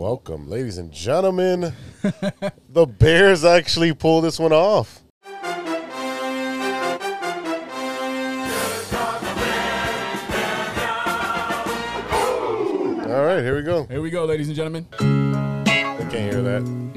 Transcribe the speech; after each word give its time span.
welcome, 0.00 0.48
ladies 0.48 0.78
and 0.78 0.90
gentlemen. 0.90 1.74
the 2.70 2.86
Bears 2.86 3.44
actually 3.44 3.92
pulled 3.92 4.24
this 4.24 4.38
one 4.38 4.50
off. 4.50 5.02
All 13.04 13.26
right, 13.26 13.42
here 13.42 13.54
we 13.54 13.62
go. 13.62 13.84
Here 13.90 14.00
we 14.00 14.08
go, 14.08 14.24
ladies 14.24 14.46
and 14.46 14.56
gentlemen. 14.56 14.86
I 14.98 16.06
can't 16.10 16.32
hear 16.32 16.40
that. 16.40 16.90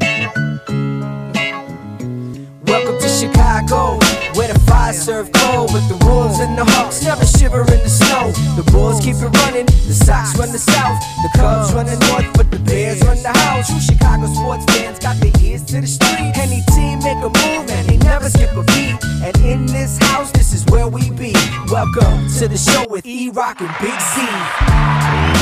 Welcome 2.65 2.99
to 3.01 3.09
Chicago, 3.09 3.99
where 4.39 4.47
the 4.51 4.59
fire 4.65 4.93
serve 4.93 5.29
cold, 5.33 5.71
but 5.73 5.85
the 5.89 6.05
Wolves 6.05 6.39
and 6.39 6.57
the 6.57 6.63
Hawks 6.65 7.03
never 7.03 7.25
shiver 7.25 7.61
in 7.61 7.79
the 7.83 7.89
snow. 7.89 8.31
The 8.55 8.63
Bulls 8.71 8.99
keep 9.03 9.15
it 9.17 9.29
running, 9.43 9.65
the 9.65 9.93
Sox 9.93 10.37
run 10.39 10.51
the 10.51 10.57
South, 10.57 10.99
the 11.21 11.29
Cubs 11.37 11.73
run 11.73 11.85
the 11.85 11.97
North, 12.07 12.33
but 12.33 12.49
the 12.49 12.52
Bears 12.65 13.01
run 13.03 13.17
the 13.21 13.29
house. 13.29 13.67
True 13.69 13.79
Chicago 13.79 14.27
sports 14.27 14.65
fans 14.73 14.99
got 14.99 15.17
their 15.17 15.31
ears 15.41 15.63
to 15.65 15.81
the 15.81 15.87
street. 15.87 16.31
Any 16.37 16.61
team 16.71 16.99
make 16.99 17.17
a 17.17 17.29
move 17.29 17.69
and 17.69 17.87
they 17.89 17.97
never 17.97 18.29
skip 18.29 18.51
a 18.55 18.63
beat. 18.63 18.95
And 19.23 19.37
in 19.39 19.65
this 19.65 19.97
house, 19.99 20.31
this 20.31 20.53
is 20.53 20.65
where 20.67 20.87
we 20.87 21.09
be. 21.11 21.33
Welcome 21.71 22.27
to 22.39 22.47
the 22.47 22.57
show 22.57 22.85
with 22.89 23.05
E 23.05 23.29
Rock 23.29 23.61
and 23.61 23.73
Big 23.79 23.99
Z. 23.99 24.21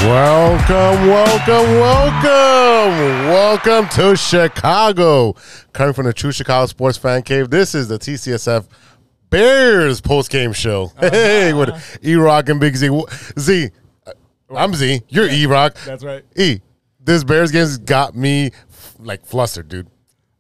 Welcome, 0.07 1.07
welcome, 1.07 1.71
welcome. 1.79 3.27
Welcome 3.27 3.90
to 3.90 4.15
Chicago. 4.15 5.35
Coming 5.73 5.93
from 5.93 6.05
the 6.05 6.13
True 6.13 6.31
Chicago 6.31 6.65
Sports 6.65 6.98
Fan 6.98 7.21
Cave, 7.21 7.49
this 7.49 7.76
is 7.76 7.88
the 7.88 7.99
TCSF 7.99 8.67
Bears 9.29 10.01
post 10.01 10.31
game 10.31 10.53
show. 10.53 10.91
Uh-huh. 10.98 11.09
Hey, 11.12 11.53
with 11.53 11.99
E 12.03 12.15
Rock 12.15 12.49
and 12.49 12.59
Big 12.59 12.76
Z. 12.76 12.90
Z, 13.40 13.70
I'm 14.53 14.73
Z. 14.73 15.01
You're 15.07 15.29
E 15.29 15.45
Rock. 15.45 15.76
That's 15.85 16.03
right. 16.03 16.23
E, 16.35 16.59
this 17.04 17.23
Bears 17.23 17.52
game's 17.52 17.78
got 17.78 18.16
me 18.16 18.52
like 19.00 19.26
flustered, 19.26 19.70
dude. 19.70 19.88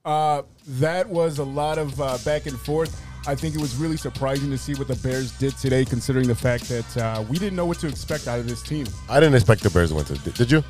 Uh, 0.03 0.43
that 0.67 1.09
was 1.09 1.37
a 1.39 1.43
lot 1.43 1.77
of 1.77 1.99
uh, 2.01 2.17
back 2.25 2.45
and 2.45 2.59
forth. 2.59 2.99
I 3.27 3.35
think 3.35 3.53
it 3.53 3.61
was 3.61 3.75
really 3.75 3.97
surprising 3.97 4.49
to 4.49 4.57
see 4.57 4.73
what 4.73 4.87
the 4.87 4.95
Bears 4.95 5.31
did 5.33 5.55
today, 5.57 5.85
considering 5.85 6.27
the 6.27 6.35
fact 6.35 6.67
that 6.69 6.97
uh, 6.97 7.23
we 7.29 7.37
didn't 7.37 7.55
know 7.55 7.65
what 7.65 7.77
to 7.79 7.87
expect 7.87 8.27
out 8.27 8.39
of 8.39 8.47
this 8.47 8.63
team. 8.63 8.87
I 9.09 9.19
didn't 9.19 9.35
expect 9.35 9.61
the 9.61 9.69
Bears 9.69 9.89
to 9.89 9.95
win. 9.95 10.05
Today. 10.05 10.31
Did 10.31 10.51
you? 10.51 10.63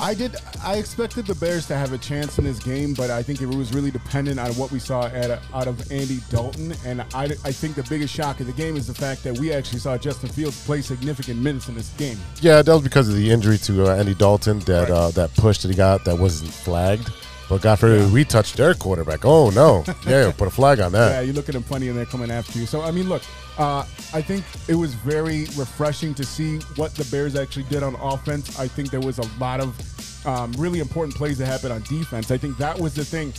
I 0.00 0.14
did. 0.14 0.36
I 0.62 0.76
expected 0.76 1.26
the 1.26 1.34
Bears 1.34 1.66
to 1.66 1.76
have 1.76 1.92
a 1.92 1.98
chance 1.98 2.38
in 2.38 2.44
this 2.44 2.60
game, 2.60 2.94
but 2.94 3.10
I 3.10 3.22
think 3.22 3.42
it 3.42 3.46
was 3.46 3.74
really 3.74 3.90
dependent 3.90 4.38
on 4.38 4.52
what 4.52 4.70
we 4.70 4.78
saw 4.78 5.06
at, 5.06 5.42
out 5.52 5.66
of 5.66 5.90
Andy 5.90 6.20
Dalton. 6.30 6.72
And 6.86 7.02
I, 7.14 7.24
I 7.24 7.52
think 7.52 7.74
the 7.74 7.82
biggest 7.82 8.14
shock 8.14 8.38
of 8.40 8.46
the 8.46 8.52
game 8.52 8.76
is 8.76 8.86
the 8.86 8.94
fact 8.94 9.24
that 9.24 9.36
we 9.38 9.52
actually 9.52 9.80
saw 9.80 9.98
Justin 9.98 10.28
Fields 10.28 10.64
play 10.64 10.82
significant 10.82 11.40
minutes 11.40 11.68
in 11.68 11.74
this 11.74 11.90
game. 11.98 12.16
Yeah, 12.40 12.62
that 12.62 12.72
was 12.72 12.82
because 12.82 13.08
of 13.08 13.16
the 13.16 13.30
injury 13.30 13.58
to 13.58 13.86
uh, 13.86 13.96
Andy 13.96 14.14
Dalton. 14.14 14.60
That 14.60 14.82
Right. 14.82 14.90
uh, 14.90 15.10
that 15.10 15.34
push 15.34 15.58
that 15.58 15.68
he 15.68 15.74
got 15.74 16.04
that 16.04 16.16
wasn't 16.16 16.52
flagged. 16.52 17.10
But 17.48 17.62
God 17.62 17.78
forbid 17.78 18.12
we 18.12 18.24
touched 18.24 18.56
their 18.56 18.74
quarterback. 18.74 19.24
Oh 19.24 19.50
no! 19.50 19.84
Yeah, 20.06 20.30
put 20.32 20.48
a 20.48 20.50
flag 20.50 20.80
on 20.80 20.92
that. 20.92 21.12
Yeah, 21.12 21.20
you 21.22 21.32
look 21.32 21.48
at 21.48 21.54
them 21.54 21.62
plenty 21.62 21.88
and 21.88 21.96
they're 21.96 22.04
coming 22.04 22.30
after 22.30 22.58
you. 22.58 22.66
So, 22.66 22.82
I 22.82 22.90
mean, 22.90 23.08
look, 23.08 23.22
uh, 23.58 23.84
I 24.12 24.20
think 24.20 24.44
it 24.68 24.74
was 24.74 24.94
very 24.94 25.46
refreshing 25.56 26.14
to 26.14 26.24
see 26.24 26.58
what 26.76 26.94
the 26.94 27.04
Bears 27.10 27.36
actually 27.36 27.64
did 27.64 27.82
on 27.82 27.94
offense. 27.96 28.58
I 28.58 28.68
think 28.68 28.90
there 28.90 29.00
was 29.00 29.18
a 29.18 29.26
lot 29.40 29.60
of 29.60 30.26
um, 30.26 30.52
really 30.58 30.80
important 30.80 31.16
plays 31.16 31.38
that 31.38 31.46
happened 31.46 31.72
on 31.72 31.82
defense. 31.82 32.30
I 32.30 32.36
think 32.36 32.58
that 32.58 32.78
was 32.78 32.94
the 32.94 33.04
thing. 33.04 33.32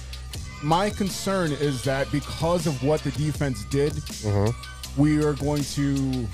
My 0.63 0.89
concern 0.89 1.51
is 1.53 1.83
that 1.83 2.11
because 2.11 2.65
of 2.67 2.83
what 2.83 3.01
the 3.01 3.11
defense 3.11 3.63
did, 3.65 3.93
we 4.97 5.23
are 5.23 5.33
going 5.33 5.63
to 5.63 6.27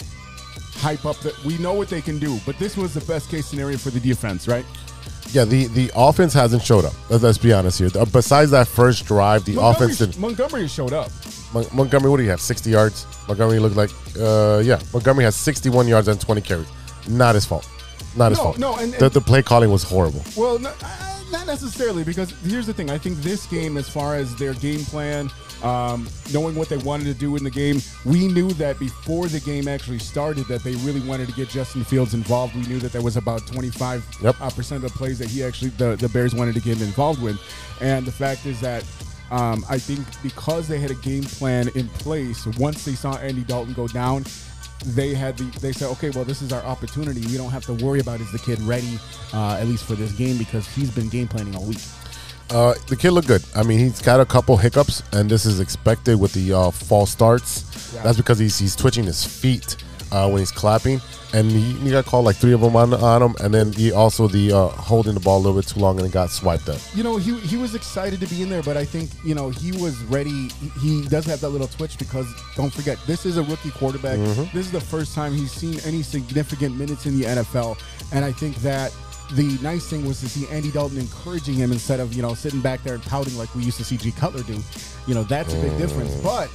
hype 0.78 1.06
up 1.06 1.18
that 1.20 1.38
we 1.44 1.58
know 1.58 1.74
what 1.74 1.90
they 1.90 2.02
can 2.02 2.20
do, 2.20 2.40
but 2.46 2.58
this 2.58 2.76
was 2.78 2.94
the 2.94 3.02
best 3.02 3.30
case 3.30 3.46
scenario 3.46 3.78
for 3.78 3.90
the 3.92 4.00
defense, 4.00 4.48
right? 4.48 4.66
Yeah, 5.32 5.44
the 5.44 5.66
the 5.68 5.92
offense 5.96 6.34
hasn't 6.34 6.64
showed 6.64 6.86
up. 6.86 6.94
Let's, 7.10 7.24
let's 7.24 7.38
be 7.38 7.52
honest 7.52 7.80
here. 7.80 7.90
Uh, 7.94 8.06
Besides 8.06 8.52
that 8.52 8.68
first 8.68 9.06
drive, 9.06 9.44
the 9.46 9.60
offense 9.62 9.98
did. 9.98 10.18
Montgomery 10.18 10.68
showed 10.68 10.94
up. 10.94 11.12
Mon- 11.54 11.66
Montgomery, 11.74 12.10
what 12.12 12.18
do 12.18 12.24
you 12.24 12.30
have? 12.30 12.40
Sixty 12.42 12.70
yards. 12.70 13.06
Montgomery 13.28 13.60
looked 13.60 13.76
like, 13.76 13.90
uh, 14.20 14.62
yeah. 14.64 14.80
Montgomery 14.94 15.26
has 15.26 15.36
sixty-one 15.36 15.88
yards 15.88 16.08
and 16.08 16.20
twenty 16.22 16.42
carries. 16.42 16.68
Not 17.10 17.36
his 17.36 17.46
fault. 17.46 17.68
Not 18.16 18.32
his 18.32 18.38
No, 18.40 18.44
fault. 18.44 18.60
no, 18.60 18.76
and- 18.78 18.94
the, 18.94 19.06
and- 19.06 19.14
the 19.14 19.22
play 19.22 19.42
calling 19.42 19.72
was 19.72 19.84
horrible. 19.84 20.24
Well, 20.38 20.58
no, 20.60 20.72
uh, 20.82 21.20
not 21.32 21.48
necessarily, 21.48 22.04
because 22.06 22.32
here's 22.46 22.66
the 22.68 22.74
thing. 22.74 22.90
I 22.90 22.98
think 22.98 23.18
this 23.18 23.46
game, 23.48 23.76
as 23.78 23.90
far 23.90 24.16
as 24.16 24.34
their 24.38 24.54
game 24.54 24.86
plan, 24.86 25.30
um, 25.64 26.08
knowing 26.34 26.56
what 26.56 26.70
they 26.70 26.78
wanted 26.78 27.06
to 27.06 27.14
do 27.14 27.36
in 27.36 27.44
the 27.44 27.50
game, 27.50 27.82
we 28.06 28.28
knew 28.28 28.52
that 28.54 28.78
before 28.80 29.28
the 29.28 29.40
game 29.40 29.68
actually 29.68 30.00
started 30.00 30.46
that 30.48 30.64
they 30.64 30.76
really 30.78 31.02
wanted 31.02 31.28
to 31.28 31.34
get 31.34 31.50
Justin 31.50 31.84
Fields 31.84 32.14
involved. 32.14 32.56
We 32.56 32.64
knew 32.64 32.80
that 32.80 32.92
there 32.92 33.02
was 33.02 33.18
about 33.18 33.46
25 33.48 34.06
Yep. 34.22 34.36
uh, 34.42 34.50
percent 34.52 34.84
of 34.84 34.92
the 34.92 34.98
plays 34.98 35.20
that 35.20 35.30
he 35.30 35.44
actually 35.44 35.70
the, 35.72 35.96
the 35.96 36.10
Bears 36.10 36.36
wanted 36.36 36.56
to 36.56 36.62
get 36.62 36.82
involved 36.82 37.22
with, 37.22 37.40
and 37.82 38.06
the 38.06 38.12
fact 38.12 38.46
is 38.46 38.60
that. 38.62 38.84
Um, 39.32 39.66
I 39.68 39.80
think 39.80 40.06
because 40.22 40.68
they 40.68 40.78
had 40.78 40.92
a 40.92 40.96
game 40.96 41.24
plan 41.24 41.68
in 41.74 41.88
place, 41.90 42.46
once 42.60 42.86
they 42.86 42.94
saw 42.94 43.16
Andy 43.18 43.42
Dalton 43.42 43.74
go 43.74 43.88
down, 43.88 44.24
they 44.86 45.16
had 45.16 45.36
the 45.36 45.46
they 45.62 45.72
said, 45.72 45.88
okay, 45.94 46.12
well, 46.12 46.24
this 46.24 46.44
is 46.44 46.54
our 46.54 46.62
opportunity. 46.62 47.22
We 47.22 47.36
don't 47.38 47.50
have 47.50 47.66
to 47.66 47.74
worry 47.84 48.00
about 48.00 48.22
is 48.22 48.32
the 48.32 48.38
kid 48.38 48.62
ready, 48.62 49.00
uh, 49.34 49.58
at 49.60 49.66
least 49.68 49.86
for 49.86 49.96
this 49.96 50.12
game, 50.12 50.38
because 50.38 50.68
he's 50.68 50.92
been 50.92 51.10
game 51.10 51.28
planning 51.28 51.56
all 51.56 51.66
week. 51.66 51.80
Uh, 52.50 52.74
the 52.88 52.96
kid 52.96 53.12
looked 53.12 53.28
good. 53.28 53.44
I 53.56 53.64
mean, 53.64 53.80
he's 53.80 54.02
got 54.02 54.20
a 54.20 54.26
couple 54.26 54.56
hiccups, 54.58 55.02
and 55.14 55.30
this 55.30 55.46
is 55.46 55.60
expected 55.60 56.20
with 56.20 56.34
the 56.34 56.54
uh, 56.54 56.72
false 56.72 57.10
starts. 57.12 57.92
Yeah. 57.94 58.04
That's 58.04 58.18
because 58.18 58.38
he's 58.40 58.58
he's 58.60 58.76
twitching 58.76 59.06
his 59.06 59.26
feet 59.26 59.78
uh, 60.12 60.30
when 60.30 60.40
he's 60.40 60.52
clapping, 60.52 61.02
and 61.34 61.50
he, 61.52 61.74
he 61.74 61.90
got 61.90 62.06
called 62.06 62.24
like 62.26 62.36
three 62.36 62.54
of 62.54 62.62
them 62.62 62.76
on, 62.76 62.94
on 62.94 63.22
him, 63.24 63.36
and 63.42 63.52
then 63.52 63.74
he 63.74 63.92
also 63.92 64.28
the 64.28 64.52
uh, 64.52 64.68
holding 64.68 65.16
the 65.16 65.20
ball 65.20 65.38
a 65.38 65.42
little 65.42 65.60
bit 65.60 65.68
too 65.68 65.80
long 65.80 65.98
and 65.98 66.08
it 66.08 66.12
got 66.12 66.30
swiped 66.30 66.70
up. 66.70 66.80
You 66.94 67.02
know, 67.04 67.18
he 67.18 67.36
he 67.40 67.58
was 67.58 67.74
excited 67.74 68.20
to 68.20 68.28
be 68.28 68.44
in 68.44 68.50
there, 68.50 68.62
but 68.62 68.78
I 68.78 68.86
think 68.86 69.10
you 69.24 69.34
know 69.34 69.50
he 69.50 69.72
was 69.72 69.98
ready. 70.04 70.50
He- 70.50 71.02
He 71.02 71.08
does 71.08 71.26
have 71.26 71.42
that 71.42 71.50
little 71.50 71.68
twitch 71.68 71.98
because 71.98 72.28
don't 72.56 72.72
forget, 72.72 73.00
this 73.08 73.26
is 73.26 73.38
a 73.38 73.44
rookie 73.44 73.72
quarterback. 73.72 74.20
This 74.54 74.68
is 74.68 74.72
the 74.72 74.80
first 74.82 75.16
time 75.16 75.34
he's 75.34 75.52
seen 75.52 75.80
any 75.84 76.04
significant 76.04 76.78
minutes 76.78 77.08
in 77.08 77.20
the 77.20 77.26
NFL, 77.26 77.78
and 78.14 78.24
I 78.24 78.32
think 78.32 78.56
that. 78.58 78.94
The 79.34 79.58
nice 79.62 79.88
thing 79.88 80.06
was 80.06 80.20
to 80.20 80.30
see 80.30 80.48
Andy 80.50 80.72
Dalton 80.72 81.00
encouraging 81.00 81.56
him 81.56 81.72
instead 81.72 82.00
of 82.00 82.14
you 82.14 82.22
know 82.22 82.34
sitting 82.34 82.62
back 82.62 82.84
there 82.84 82.94
and 82.94 83.04
pouting 83.04 83.38
like 83.38 83.54
we 83.56 83.64
used 83.64 83.78
to 83.78 83.84
see 83.84 83.98
G 83.98 84.12
Cutler 84.12 84.44
do. 84.44 84.62
You 85.08 85.16
know 85.16 85.24
that's 85.24 85.54
a 85.54 85.62
big 85.62 85.78
difference. 85.78 86.12
Oh. 86.18 86.22
But 86.24 86.50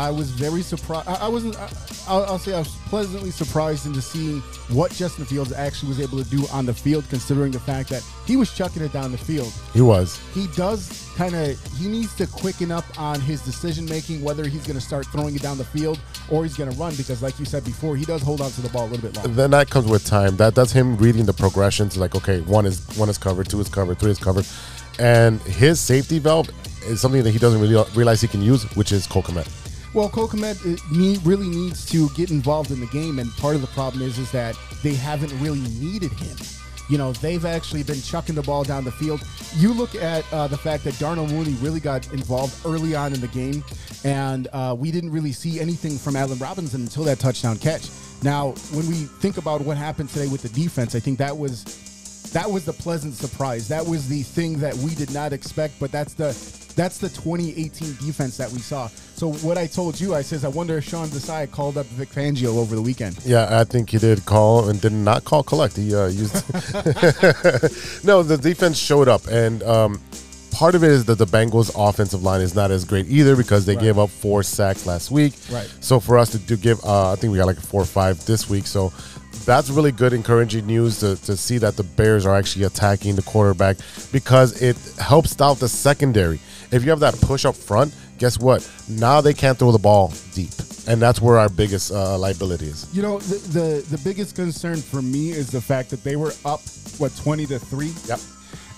I 0.00 0.10
was 0.10 0.30
very 0.30 0.62
surprised. 0.62 1.06
I, 1.06 1.26
I 1.26 1.28
wasn't. 1.28 1.58
I, 1.58 1.68
I'll, 2.08 2.24
I'll 2.24 2.38
say 2.38 2.54
I 2.54 2.60
was 2.60 2.74
pleasantly 2.86 3.30
surprised 3.30 3.84
into 3.84 4.00
seeing 4.00 4.40
what 4.70 4.92
Justin 4.92 5.26
Fields 5.26 5.52
actually 5.52 5.90
was 5.90 6.00
able 6.00 6.16
to 6.24 6.30
do 6.30 6.46
on 6.50 6.64
the 6.64 6.72
field, 6.72 7.04
considering 7.10 7.52
the 7.52 7.60
fact 7.60 7.90
that 7.90 8.02
he 8.24 8.36
was 8.36 8.50
chucking 8.56 8.82
it 8.82 8.94
down 8.94 9.12
the 9.12 9.18
field. 9.18 9.52
He 9.74 9.82
was. 9.82 10.18
He 10.32 10.46
does 10.56 11.12
kind 11.18 11.34
of. 11.34 11.62
He 11.76 11.86
needs 11.86 12.16
to 12.16 12.26
quicken 12.26 12.72
up 12.72 12.86
on 12.98 13.20
his 13.20 13.42
decision 13.42 13.84
making, 13.84 14.24
whether 14.24 14.48
he's 14.48 14.66
going 14.66 14.78
to 14.78 14.80
start 14.80 15.04
throwing 15.08 15.34
it 15.34 15.42
down 15.42 15.58
the 15.58 15.66
field 15.66 16.00
or 16.30 16.44
he's 16.44 16.56
going 16.56 16.70
to 16.70 16.76
run, 16.78 16.94
because 16.96 17.22
like 17.22 17.38
you 17.38 17.44
said 17.44 17.62
before, 17.66 17.94
he 17.94 18.06
does 18.06 18.22
hold 18.22 18.40
on 18.40 18.50
to 18.52 18.62
the 18.62 18.70
ball 18.70 18.86
a 18.86 18.88
little 18.88 19.02
bit 19.02 19.16
longer. 19.16 19.32
Then 19.32 19.50
that 19.50 19.68
comes 19.68 19.86
with 19.86 20.06
time. 20.06 20.34
That 20.36 20.54
that's 20.54 20.72
him 20.72 20.96
reading 20.96 21.26
the 21.26 21.34
progressions. 21.34 21.98
Like, 21.98 22.14
okay, 22.14 22.40
one 22.40 22.64
is 22.64 22.80
one 22.96 23.10
is 23.10 23.18
covered, 23.18 23.50
two 23.50 23.60
is 23.60 23.68
covered, 23.68 23.98
three 23.98 24.12
is 24.12 24.18
covered, 24.18 24.46
and 24.98 25.42
his 25.42 25.78
safety 25.78 26.18
valve 26.18 26.48
is 26.84 27.02
something 27.02 27.22
that 27.22 27.32
he 27.32 27.38
doesn't 27.38 27.60
really 27.60 27.84
realize 27.94 28.22
he 28.22 28.28
can 28.28 28.40
use, 28.40 28.64
which 28.74 28.92
is 28.92 29.06
Cole 29.06 29.22
Kmet. 29.22 29.69
Well, 29.92 30.08
Cole 30.08 30.28
Kmet 30.28 30.60
uh, 30.62 30.96
need, 30.96 31.24
really 31.26 31.48
needs 31.48 31.84
to 31.86 32.08
get 32.10 32.30
involved 32.30 32.70
in 32.70 32.78
the 32.78 32.86
game, 32.86 33.18
and 33.18 33.28
part 33.38 33.56
of 33.56 33.60
the 33.60 33.66
problem 33.68 34.02
is 34.04 34.18
is 34.18 34.30
that 34.30 34.56
they 34.84 34.94
haven't 34.94 35.36
really 35.40 35.58
needed 35.58 36.12
him. 36.12 36.36
You 36.88 36.98
know, 36.98 37.12
they've 37.12 37.44
actually 37.44 37.82
been 37.82 38.00
chucking 38.00 38.36
the 38.36 38.42
ball 38.42 38.62
down 38.62 38.84
the 38.84 38.92
field. 38.92 39.20
You 39.56 39.72
look 39.72 39.96
at 39.96 40.24
uh, 40.32 40.46
the 40.46 40.56
fact 40.56 40.84
that 40.84 40.96
Darnell 41.00 41.26
Mooney 41.26 41.54
really 41.54 41.80
got 41.80 42.12
involved 42.12 42.54
early 42.64 42.94
on 42.94 43.12
in 43.12 43.20
the 43.20 43.28
game, 43.28 43.64
and 44.04 44.46
uh, 44.52 44.76
we 44.78 44.92
didn't 44.92 45.10
really 45.10 45.32
see 45.32 45.58
anything 45.58 45.98
from 45.98 46.14
Allen 46.14 46.38
Robinson 46.38 46.82
until 46.82 47.02
that 47.04 47.18
touchdown 47.18 47.58
catch. 47.58 47.88
Now, 48.22 48.50
when 48.72 48.86
we 48.86 48.94
think 48.94 49.38
about 49.38 49.60
what 49.62 49.76
happened 49.76 50.10
today 50.10 50.28
with 50.28 50.42
the 50.42 50.48
defense, 50.50 50.94
I 50.94 51.00
think 51.00 51.18
that 51.18 51.36
was 51.36 51.64
that 52.32 52.48
was 52.48 52.64
the 52.64 52.72
pleasant 52.72 53.14
surprise. 53.14 53.66
That 53.66 53.84
was 53.84 54.08
the 54.08 54.22
thing 54.22 54.58
that 54.60 54.74
we 54.76 54.94
did 54.94 55.12
not 55.12 55.32
expect, 55.32 55.80
but 55.80 55.90
that's 55.90 56.14
the 56.14 56.32
that's 56.80 56.96
the 56.96 57.10
2018 57.10 57.96
defense 57.96 58.38
that 58.38 58.50
we 58.50 58.58
saw. 58.58 58.88
So 58.88 59.32
what 59.46 59.58
I 59.58 59.66
told 59.66 60.00
you, 60.00 60.14
I 60.14 60.22
says 60.22 60.46
I 60.46 60.48
wonder 60.48 60.78
if 60.78 60.84
Sean 60.84 61.08
Desai 61.08 61.50
called 61.50 61.76
up 61.76 61.84
Vic 61.86 62.08
Fangio 62.08 62.56
over 62.56 62.74
the 62.74 62.80
weekend. 62.80 63.18
Yeah, 63.22 63.60
I 63.60 63.64
think 63.64 63.90
he 63.90 63.98
did 63.98 64.24
call 64.24 64.70
and 64.70 64.80
did 64.80 64.92
not 64.92 65.24
call 65.24 65.42
collect. 65.42 65.76
He 65.76 65.94
uh, 65.94 66.06
used. 66.06 66.32
no, 68.02 68.22
the 68.22 68.38
defense 68.40 68.78
showed 68.78 69.08
up, 69.08 69.26
and 69.26 69.62
um, 69.64 70.00
part 70.52 70.74
of 70.74 70.82
it 70.82 70.90
is 70.90 71.04
that 71.04 71.18
the 71.18 71.26
Bengals' 71.26 71.70
offensive 71.76 72.22
line 72.22 72.40
is 72.40 72.54
not 72.54 72.70
as 72.70 72.86
great 72.86 73.06
either 73.08 73.36
because 73.36 73.66
they 73.66 73.74
Right. 73.74 73.84
gave 73.84 73.98
up 73.98 74.08
four 74.08 74.42
sacks 74.42 74.86
last 74.86 75.10
week. 75.10 75.34
Right. 75.52 75.70
So 75.80 76.00
for 76.00 76.16
us 76.16 76.30
to 76.30 76.38
do 76.38 76.56
give, 76.56 76.82
uh, 76.82 77.12
I 77.12 77.16
think 77.16 77.30
we 77.30 77.36
got 77.36 77.46
like 77.46 77.60
four 77.60 77.82
or 77.82 77.84
five 77.84 78.24
this 78.24 78.48
week. 78.48 78.66
So 78.66 78.90
that's 79.44 79.68
really 79.68 79.92
good, 79.92 80.14
encouraging 80.14 80.66
news 80.66 81.00
to, 81.00 81.16
to 81.24 81.36
see 81.36 81.58
that 81.58 81.76
the 81.76 81.82
Bears 81.82 82.24
are 82.24 82.34
actually 82.34 82.64
attacking 82.64 83.16
the 83.16 83.22
quarterback 83.22 83.76
because 84.12 84.60
it 84.62 84.76
helps 84.98 85.38
out 85.40 85.58
the 85.58 85.68
secondary. 85.68 86.40
If 86.72 86.84
you 86.84 86.90
have 86.90 87.00
that 87.00 87.20
push 87.20 87.44
up 87.44 87.56
front, 87.56 87.94
guess 88.18 88.38
what? 88.38 88.68
Now 88.88 89.20
they 89.20 89.34
can't 89.34 89.58
throw 89.58 89.72
the 89.72 89.78
ball 89.78 90.12
deep, 90.34 90.52
and 90.86 91.00
that's 91.02 91.20
where 91.20 91.38
our 91.38 91.48
biggest 91.48 91.90
uh, 91.92 92.16
liability 92.18 92.66
is. 92.66 92.86
You 92.94 93.02
know, 93.02 93.18
the, 93.18 93.36
the 93.58 93.96
the 93.96 93.98
biggest 94.04 94.36
concern 94.36 94.76
for 94.76 95.02
me 95.02 95.30
is 95.30 95.50
the 95.50 95.60
fact 95.60 95.90
that 95.90 96.04
they 96.04 96.16
were 96.16 96.32
up 96.44 96.60
what 96.98 97.14
20 97.16 97.46
to 97.46 97.58
3. 97.58 97.92
Yep. 98.06 98.20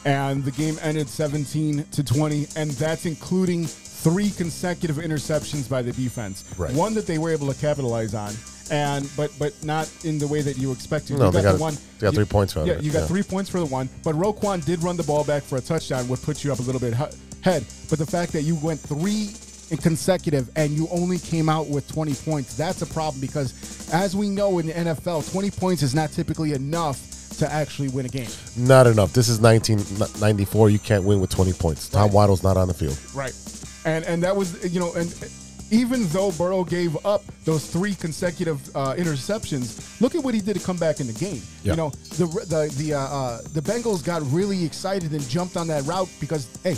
and 0.05 0.43
the 0.45 0.51
game 0.53 0.77
ended 0.81 1.09
17 1.09 1.85
to 1.93 2.03
20, 2.05 2.47
and 2.57 2.71
that's 2.73 3.05
including 3.07 3.67
three 3.67 4.31
consecutive 4.31 4.97
interceptions 4.97 5.69
by 5.69 5.81
the 5.83 5.93
defense. 5.93 6.45
Right. 6.59 6.73
One 6.75 6.95
that 6.95 7.07
they 7.07 7.19
were 7.19 7.31
able 7.31 7.53
to 7.53 7.61
capitalize 7.61 8.15
on. 8.15 8.33
And 8.71 9.11
but 9.19 9.31
but 9.39 9.53
not 9.65 9.91
in 10.05 10.19
the 10.19 10.27
way 10.27 10.41
that 10.41 10.57
you 10.57 10.73
expected. 10.73 11.19
No, 11.19 11.27
you 11.27 11.33
they 11.33 11.43
got 11.43 11.51
got- 11.53 11.57
the 11.59 11.63
one. 11.63 11.75
they 11.75 12.07
got 12.07 12.13
you- 12.15 12.17
three 12.17 12.25
points 12.25 12.57
of 12.57 12.67
Yeah, 12.67 12.75
it, 12.75 12.83
you 12.83 12.91
got 12.91 13.01
yeah. 13.01 13.07
three 13.07 13.23
points 13.23 13.51
for 13.51 13.59
the 13.61 13.67
one. 13.67 13.89
But 14.03 14.15
Roquan 14.15 14.65
did 14.65 14.83
run 14.83 14.97
the 14.97 15.03
ball 15.03 15.25
back 15.25 15.43
for 15.43 15.59
a 15.59 15.61
touchdown, 15.61 16.09
would 16.09 16.23
put 16.23 16.43
you 16.43 16.53
up 16.53 16.59
a 16.59 16.63
little 16.63 16.81
bit 16.81 16.95
head. 17.43 17.65
But 17.91 17.99
the 17.99 18.07
fact 18.07 18.33
that 18.33 18.43
you 18.43 18.57
went 18.57 18.81
three 18.81 19.31
in 19.71 19.79
consecutive 19.79 20.51
and 20.57 20.73
you 20.73 20.89
only 20.91 21.19
came 21.19 21.49
out 21.49 21.69
with 21.69 21.87
20 21.89 22.15
points, 22.15 22.57
that's 22.57 22.83
a 22.83 22.87
problem 22.87 23.21
because, 23.21 23.91
as 23.93 24.17
we 24.17 24.29
know 24.29 24.59
in 24.59 24.67
the 24.67 24.73
NFL, 24.73 25.31
20 25.31 25.51
points 25.51 25.83
is 25.83 25.95
not 25.95 26.11
typically 26.13 26.53
enough 26.53 27.01
to 27.39 27.51
actually 27.51 27.89
win 27.89 28.07
a 28.07 28.09
game. 28.09 28.29
Not 28.57 28.87
enough. 28.87 29.13
This 29.13 29.29
is 29.29 29.41
1994. 29.41 30.71
You 30.71 30.79
can't 30.79 31.05
win 31.05 31.21
with 31.21 31.31
20 31.31 31.53
points. 31.55 31.89
Tom 31.89 32.03
Right. 32.03 32.13
Waddle's 32.13 32.43
not 32.43 32.57
on 32.57 32.69
the 32.69 32.75
field. 32.75 32.99
Right. 33.15 33.35
And 33.85 34.05
and 34.05 34.23
that 34.23 34.37
was 34.37 34.73
you 34.73 34.79
know 34.79 34.93
and 34.95 35.13
even 35.71 36.07
though 36.09 36.31
Burrow 36.33 36.63
gave 36.65 36.95
up 37.07 37.25
those 37.47 37.67
three 37.67 37.95
consecutive 37.95 38.61
uh, 38.77 38.93
interceptions, 38.95 40.01
look 40.03 40.15
at 40.15 40.23
what 40.23 40.35
he 40.35 40.41
did 40.43 40.55
to 40.55 40.65
come 40.65 40.77
back 40.77 41.01
in 41.01 41.07
the 41.07 41.15
game. 41.15 41.41
Yeah. 41.65 41.73
You 41.73 41.77
know 41.79 41.91
the 42.19 42.27
the 42.27 42.75
the 42.77 42.95
uh, 42.95 43.01
uh, 43.01 43.41
the 43.55 43.61
Bengals 43.63 44.05
got 44.05 44.23
really 44.31 44.65
excited 44.65 45.13
and 45.13 45.27
jumped 45.29 45.57
on 45.57 45.67
that 45.69 45.85
route 45.85 46.11
because 46.21 46.47
hey, 46.63 46.77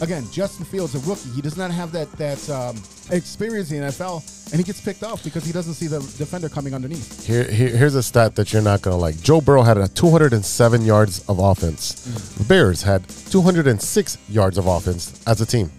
again 0.00 0.24
Justin 0.30 0.64
Fields 0.64 0.94
a 0.94 0.98
rookie. 1.08 1.30
He 1.30 1.40
does 1.40 1.56
not 1.56 1.70
have 1.70 1.92
that 1.92 2.10
that 2.12 2.50
um, 2.50 2.76
experience 3.10 3.70
in 3.72 3.80
the 3.80 3.86
NFL, 3.86 4.50
and 4.50 4.58
he 4.58 4.64
gets 4.64 4.80
picked 4.80 5.02
off 5.02 5.22
because 5.24 5.44
he 5.44 5.52
doesn't 5.52 5.74
see 5.74 5.86
the 5.86 6.00
defender 6.18 6.48
coming 6.48 6.74
underneath. 6.74 7.26
Here, 7.26 7.44
here, 7.44 7.68
here's 7.68 7.94
a 7.94 8.02
stat 8.02 8.34
that 8.36 8.52
you're 8.52 8.62
not 8.62 8.82
gonna 8.82 8.96
like. 8.96 9.20
Joe 9.20 9.40
Burrow 9.40 9.62
had 9.62 9.78
a 9.78 9.88
207 9.88 10.84
yards 10.84 11.24
of 11.28 11.38
offense. 11.38 12.06
Mm. 12.06 12.38
The 12.38 12.44
Bears 12.44 12.82
had 12.82 13.08
206 13.08 14.18
yards 14.28 14.58
of 14.58 14.66
offense 14.66 15.20
as 15.26 15.40
a 15.40 15.46
team. 15.46 15.70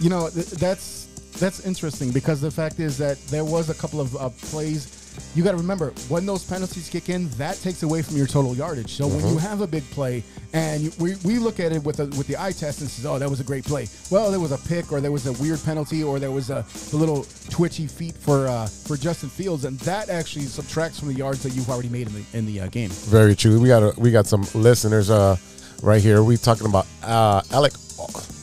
You 0.00 0.10
know 0.10 0.30
th- 0.30 0.46
that's 0.46 1.06
that's 1.38 1.64
interesting 1.64 2.10
because 2.10 2.40
the 2.40 2.50
fact 2.50 2.80
is 2.80 2.98
that 2.98 3.18
there 3.28 3.44
was 3.44 3.70
a 3.70 3.74
couple 3.74 4.00
of 4.00 4.16
uh, 4.16 4.28
plays. 4.30 4.97
You 5.34 5.44
got 5.44 5.52
to 5.52 5.56
remember 5.56 5.90
when 6.08 6.26
those 6.26 6.44
penalties 6.44 6.88
kick 6.88 7.08
in, 7.08 7.28
that 7.30 7.56
takes 7.56 7.82
away 7.82 8.02
from 8.02 8.16
your 8.16 8.26
total 8.26 8.54
yardage. 8.54 8.92
So 8.92 9.06
when 9.06 9.26
you 9.28 9.38
have 9.38 9.60
a 9.60 9.66
big 9.66 9.88
play 9.90 10.22
and 10.52 10.82
you, 10.82 10.92
we, 10.98 11.16
we 11.24 11.38
look 11.38 11.60
at 11.60 11.72
it 11.72 11.82
with 11.84 12.00
a, 12.00 12.06
with 12.06 12.26
the 12.26 12.36
eye 12.36 12.52
test 12.52 12.80
and 12.80 12.88
says, 12.88 13.04
"Oh, 13.04 13.18
that 13.18 13.28
was 13.28 13.40
a 13.40 13.44
great 13.44 13.64
play." 13.64 13.86
Well, 14.10 14.30
there 14.30 14.40
was 14.40 14.52
a 14.52 14.58
pick, 14.58 14.92
or 14.92 15.00
there 15.00 15.12
was 15.12 15.26
a 15.26 15.32
weird 15.42 15.62
penalty, 15.64 16.02
or 16.02 16.18
there 16.18 16.30
was 16.30 16.50
a, 16.50 16.64
a 16.92 16.96
little 16.96 17.26
twitchy 17.50 17.86
feet 17.86 18.14
for 18.14 18.48
uh, 18.48 18.66
for 18.66 18.96
Justin 18.96 19.28
Fields, 19.28 19.64
and 19.64 19.78
that 19.80 20.08
actually 20.08 20.46
subtracts 20.46 20.98
from 20.98 21.08
the 21.08 21.14
yards 21.14 21.42
that 21.42 21.54
you've 21.54 21.68
already 21.68 21.88
made 21.90 22.06
in 22.06 22.14
the 22.14 22.24
in 22.32 22.46
the 22.46 22.60
uh, 22.60 22.66
game. 22.68 22.90
Very 22.90 23.34
true. 23.34 23.60
We 23.60 23.68
got 23.68 23.82
a, 23.82 23.92
we 23.98 24.10
got 24.10 24.26
some 24.26 24.46
listeners 24.54 25.10
uh, 25.10 25.36
right 25.82 26.02
here. 26.02 26.22
We 26.22 26.36
talking 26.36 26.66
about 26.66 26.86
uh, 27.02 27.42
Alec 27.52 27.72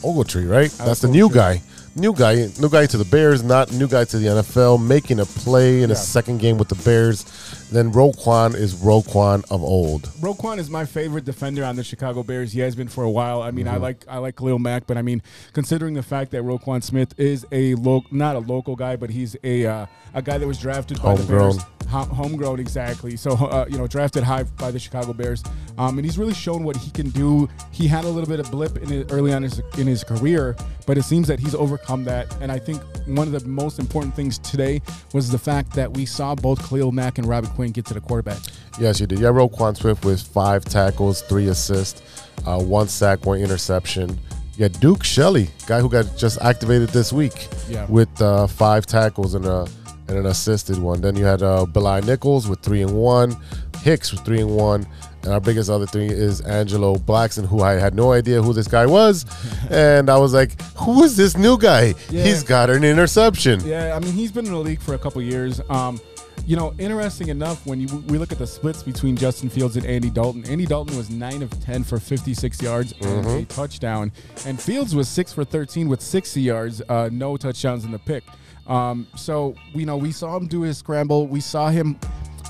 Ogletree, 0.02 0.48
right? 0.48 0.70
That's 0.70 1.00
the 1.00 1.08
new 1.08 1.28
guy. 1.30 1.62
New 1.98 2.12
guy, 2.12 2.50
new 2.60 2.68
guy 2.68 2.84
to 2.84 2.98
the 2.98 3.06
Bears, 3.06 3.42
not 3.42 3.72
new 3.72 3.88
guy 3.88 4.04
to 4.04 4.18
the 4.18 4.26
NFL, 4.26 4.76
making 4.78 5.18
a 5.18 5.24
play 5.24 5.76
in 5.82 5.88
Yeah. 5.88 5.96
his 5.96 6.06
second 6.06 6.38
game 6.38 6.58
with 6.58 6.68
the 6.68 6.74
Bears. 6.74 7.24
Then 7.70 7.92
Roquan 7.92 8.54
is 8.54 8.74
Roquan 8.74 9.44
of 9.50 9.62
old. 9.62 10.02
Roquan 10.20 10.58
is 10.58 10.70
my 10.70 10.84
favorite 10.84 11.24
defender 11.24 11.64
on 11.64 11.74
the 11.76 11.82
Chicago 11.82 12.22
Bears. 12.22 12.52
He 12.52 12.60
has 12.60 12.76
been 12.76 12.88
for 12.88 13.02
a 13.04 13.10
while. 13.10 13.42
I 13.42 13.50
mean, 13.50 13.66
I 13.66 13.76
like 13.76 14.04
I 14.08 14.18
like 14.18 14.36
Khalil 14.36 14.58
Mack, 14.60 14.86
but 14.86 14.96
I 14.96 15.02
mean, 15.02 15.20
considering 15.52 15.94
the 15.94 16.02
fact 16.02 16.30
that 16.30 16.42
Roquan 16.42 16.82
Smith 16.82 17.18
is 17.18 17.44
a 17.50 17.74
lo- 17.74 18.04
not 18.10 18.36
a 18.36 18.40
local 18.40 18.76
guy, 18.76 18.94
but 18.96 19.10
he's 19.10 19.36
a 19.42 19.66
uh, 19.66 19.86
a 20.14 20.22
guy 20.22 20.38
that 20.38 20.46
was 20.46 20.58
drafted 20.58 21.02
by 21.02 21.16
Homegrown. 21.16 21.26
the 21.50 21.56
Bears. 21.56 21.64
Ho- 21.88 22.04
homegrown, 22.04 22.58
exactly. 22.58 23.16
So 23.16 23.32
uh, 23.32 23.66
you 23.68 23.78
know, 23.78 23.86
drafted 23.86 24.24
high 24.24 24.42
by 24.44 24.70
the 24.72 24.78
Chicago 24.78 25.12
Bears, 25.12 25.44
um, 25.78 25.98
and 25.98 26.04
he's 26.04 26.18
really 26.18 26.34
shown 26.34 26.64
what 26.64 26.76
he 26.76 26.90
can 26.90 27.10
do. 27.10 27.48
He 27.70 27.86
had 27.86 28.04
a 28.04 28.08
little 28.08 28.28
bit 28.28 28.40
of 28.40 28.50
blip 28.50 28.76
in 28.78 29.08
early 29.10 29.32
on 29.32 29.42
his, 29.44 29.60
in 29.78 29.86
his 29.86 30.02
career, 30.02 30.56
but 30.86 30.98
it 30.98 31.04
seems 31.04 31.28
that 31.28 31.38
he's 31.38 31.54
overcome 31.54 32.02
that. 32.04 32.34
And 32.40 32.50
I 32.50 32.58
think 32.58 32.82
one 33.06 33.32
of 33.32 33.40
the 33.40 33.48
most 33.48 33.78
important 33.78 34.16
things 34.16 34.38
today 34.38 34.82
was 35.12 35.30
the 35.30 35.38
fact 35.38 35.74
that 35.74 35.92
we 35.96 36.06
saw 36.06 36.34
both 36.34 36.60
Khalil 36.68 36.90
Mack 36.90 37.18
and 37.18 37.28
Robert 37.28 37.54
Quinn 37.56 37.72
get 37.72 37.86
to 37.86 37.94
the 37.94 38.00
quarterback. 38.00 38.38
Yes, 38.78 39.00
you 39.00 39.06
did. 39.06 39.18
Yeah, 39.18 39.28
Roquan 39.28 39.76
Smith 39.76 40.04
with 40.04 40.20
five 40.20 40.64
tackles, 40.64 41.22
three 41.22 41.48
assists, 41.48 42.02
uh, 42.46 42.60
one 42.60 42.86
sack, 42.86 43.24
one 43.24 43.40
interception. 43.40 44.18
Yeah, 44.58 44.68
Duke 44.68 45.02
Shelley, 45.02 45.48
guy 45.66 45.80
who 45.80 45.88
got 45.88 46.16
just 46.16 46.40
activated 46.42 46.90
this 46.90 47.12
week, 47.12 47.48
Yeah. 47.68 47.86
with 47.88 48.20
uh, 48.22 48.46
five 48.46 48.86
tackles 48.86 49.34
and 49.34 49.46
a 49.46 49.66
and 50.08 50.18
an 50.18 50.26
assisted 50.26 50.78
one. 50.78 51.00
Then 51.00 51.16
you 51.16 51.24
had 51.24 51.42
uh, 51.42 51.66
Nichols 52.04 52.46
with 52.46 52.60
three 52.60 52.82
and 52.82 52.92
one, 52.94 53.36
Hicks 53.82 54.12
with 54.12 54.20
three 54.24 54.40
and 54.40 54.54
one, 54.54 54.86
and 55.24 55.32
our 55.32 55.40
biggest 55.40 55.68
other 55.68 55.86
thing 55.86 56.10
is 56.10 56.40
Angelo 56.42 56.94
Blackson, 56.94 57.44
who 57.44 57.60
I 57.62 57.72
had 57.72 57.94
no 57.94 58.12
idea 58.12 58.40
who 58.40 58.52
this 58.52 58.68
guy 58.68 58.86
was, 58.86 59.24
and 59.70 60.08
I 60.08 60.16
was 60.18 60.32
like, 60.32 60.60
who 60.76 61.02
is 61.02 61.16
this 61.16 61.36
new 61.36 61.58
guy? 61.58 61.94
Yeah. 62.10 62.22
He's 62.22 62.44
got 62.44 62.70
an 62.70 62.84
interception. 62.84 63.60
Yeah, 63.66 63.96
I 63.96 63.98
mean 63.98 64.12
he's 64.12 64.30
been 64.30 64.46
in 64.46 64.52
the 64.52 64.58
league 64.58 64.80
for 64.80 64.94
a 64.94 64.98
couple 64.98 65.20
years. 65.22 65.60
Um, 65.68 65.98
you 66.46 66.54
know, 66.54 66.72
interesting 66.78 67.28
enough 67.28 67.66
when 67.66 67.80
you 67.80 67.88
we 68.06 68.18
look 68.18 68.30
at 68.30 68.38
the 68.38 68.46
splits 68.46 68.82
between 68.82 69.16
Justin 69.16 69.50
Fields 69.50 69.76
and 69.76 69.84
Andy 69.84 70.10
Dalton. 70.10 70.48
Andy 70.48 70.64
Dalton 70.64 70.96
was 70.96 71.10
nine 71.10 71.42
of 71.42 71.50
ten 71.60 71.82
for 71.82 71.98
56 71.98 72.62
yards 72.62 72.94
and 73.00 73.26
a 73.26 73.44
touchdown, 73.46 74.12
and 74.46 74.60
Fields 74.60 74.94
was 74.94 75.08
six 75.08 75.32
for 75.32 75.44
13 75.44 75.88
with 75.88 76.00
60 76.00 76.40
yards, 76.40 76.80
uh, 76.88 77.10
no 77.12 77.36
touchdowns 77.36 77.84
in 77.84 77.90
the 77.90 77.98
pick. 77.98 78.22
Um, 78.68 79.08
so 79.16 79.56
you 79.74 79.86
know 79.86 79.96
we 79.96 80.12
saw 80.12 80.36
him 80.36 80.46
do 80.46 80.62
his 80.62 80.78
scramble. 80.78 81.26
We 81.26 81.40
saw 81.40 81.68
him. 81.68 81.98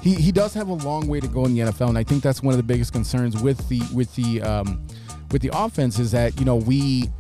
He, 0.03 0.15
he 0.15 0.31
does 0.31 0.53
have 0.55 0.69
a 0.69 0.75
long 0.75 1.09
way 1.09 1.21
to 1.21 1.27
go 1.27 1.47
in 1.47 1.55
the 1.55 1.61
NFL, 1.61 1.89
and 1.89 1.99
I 1.99 2.05
think 2.05 2.23
that's 2.23 2.43
one 2.43 2.53
of 2.53 2.59
the 2.59 2.63
biggest 2.63 2.93
concerns 2.93 3.43
with 3.43 3.67
the 3.71 3.81
with 3.95 4.15
the 4.15 4.43
um, 4.43 4.87
with 5.33 5.41
the 5.41 5.51
offense 5.55 5.99
is 5.99 6.11
that 6.13 6.39
you 6.39 6.45
know 6.45 6.57
we 6.57 7.11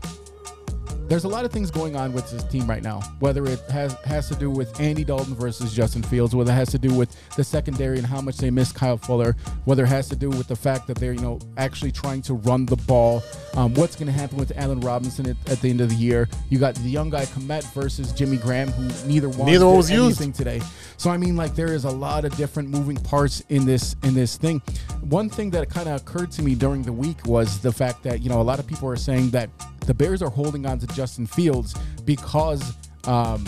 there's 1.08 1.24
a 1.24 1.28
lot 1.28 1.44
of 1.44 1.52
things 1.52 1.70
going 1.70 1.96
on 1.96 2.12
with 2.12 2.30
this 2.30 2.42
team 2.44 2.68
right 2.68 2.82
now. 2.82 3.00
Whether 3.20 3.44
it 3.46 3.60
has 3.70 3.94
has 4.04 4.28
to 4.28 4.34
do 4.34 4.50
with 4.50 4.80
Andy 4.80 5.04
Dalton 5.04 5.34
versus 5.34 5.72
Justin 5.72 6.02
Fields, 6.02 6.34
whether 6.34 6.52
it 6.52 6.56
has 6.56 6.70
to 6.70 6.78
do 6.78 6.92
with 6.94 7.16
the 7.36 7.44
secondary 7.44 7.98
and 7.98 8.06
how 8.06 8.20
much 8.20 8.36
they 8.38 8.50
miss 8.50 8.72
Kyle 8.72 8.96
Fuller, 8.96 9.36
whether 9.64 9.84
it 9.84 9.88
has 9.88 10.08
to 10.08 10.16
do 10.16 10.28
with 10.30 10.48
the 10.48 10.56
fact 10.56 10.86
that 10.88 10.96
they're 10.98 11.12
you 11.12 11.20
know 11.20 11.38
actually 11.56 11.92
trying 11.92 12.22
to 12.22 12.34
run 12.34 12.66
the 12.66 12.76
ball. 12.76 13.22
Um, 13.54 13.72
what's 13.74 13.96
going 13.96 14.06
to 14.06 14.12
happen 14.12 14.36
with 14.36 14.52
Allen 14.56 14.80
Robinson 14.80 15.28
at, 15.28 15.36
at 15.50 15.60
the 15.60 15.70
end 15.70 15.80
of 15.80 15.88
the 15.88 15.94
year? 15.94 16.28
You 16.50 16.58
got 16.58 16.74
the 16.74 16.88
young 16.88 17.08
guy 17.10 17.24
Kmet 17.24 17.72
versus 17.72 18.12
Jimmy 18.12 18.36
Graham, 18.36 18.68
who 18.68 19.08
neither 19.08 19.28
one 19.28 19.46
Neither 19.46 19.66
was 19.66 19.90
used. 19.90 20.34
today. 20.34 20.60
So 20.96 21.10
I 21.10 21.16
mean, 21.16 21.36
like 21.36 21.54
there 21.54 21.72
is 21.72 21.84
a 21.84 21.90
lot 21.90 22.24
of 22.24 22.36
different 22.36 22.68
moving 22.68 22.96
parts 22.96 23.42
in 23.48 23.64
this 23.64 23.96
in 24.02 24.14
this 24.14 24.36
thing. 24.36 24.60
One 25.02 25.28
thing 25.28 25.50
that 25.50 25.68
kind 25.70 25.88
of 25.88 26.00
occurred 26.00 26.32
to 26.32 26.42
me 26.42 26.54
during 26.54 26.82
the 26.82 26.92
week 26.92 27.24
was 27.26 27.60
the 27.60 27.72
fact 27.72 28.02
that 28.02 28.22
you 28.22 28.28
know 28.28 28.40
a 28.40 28.42
lot 28.42 28.58
of 28.58 28.66
people 28.66 28.88
are 28.88 28.96
saying 28.96 29.30
that 29.30 29.50
the 29.86 29.94
Bears 29.94 30.22
are 30.22 30.30
holding 30.30 30.66
on 30.66 30.78
to 30.78 30.86
Justin 30.88 31.26
Fields 31.26 31.74
because 32.04 32.74
um, 33.06 33.44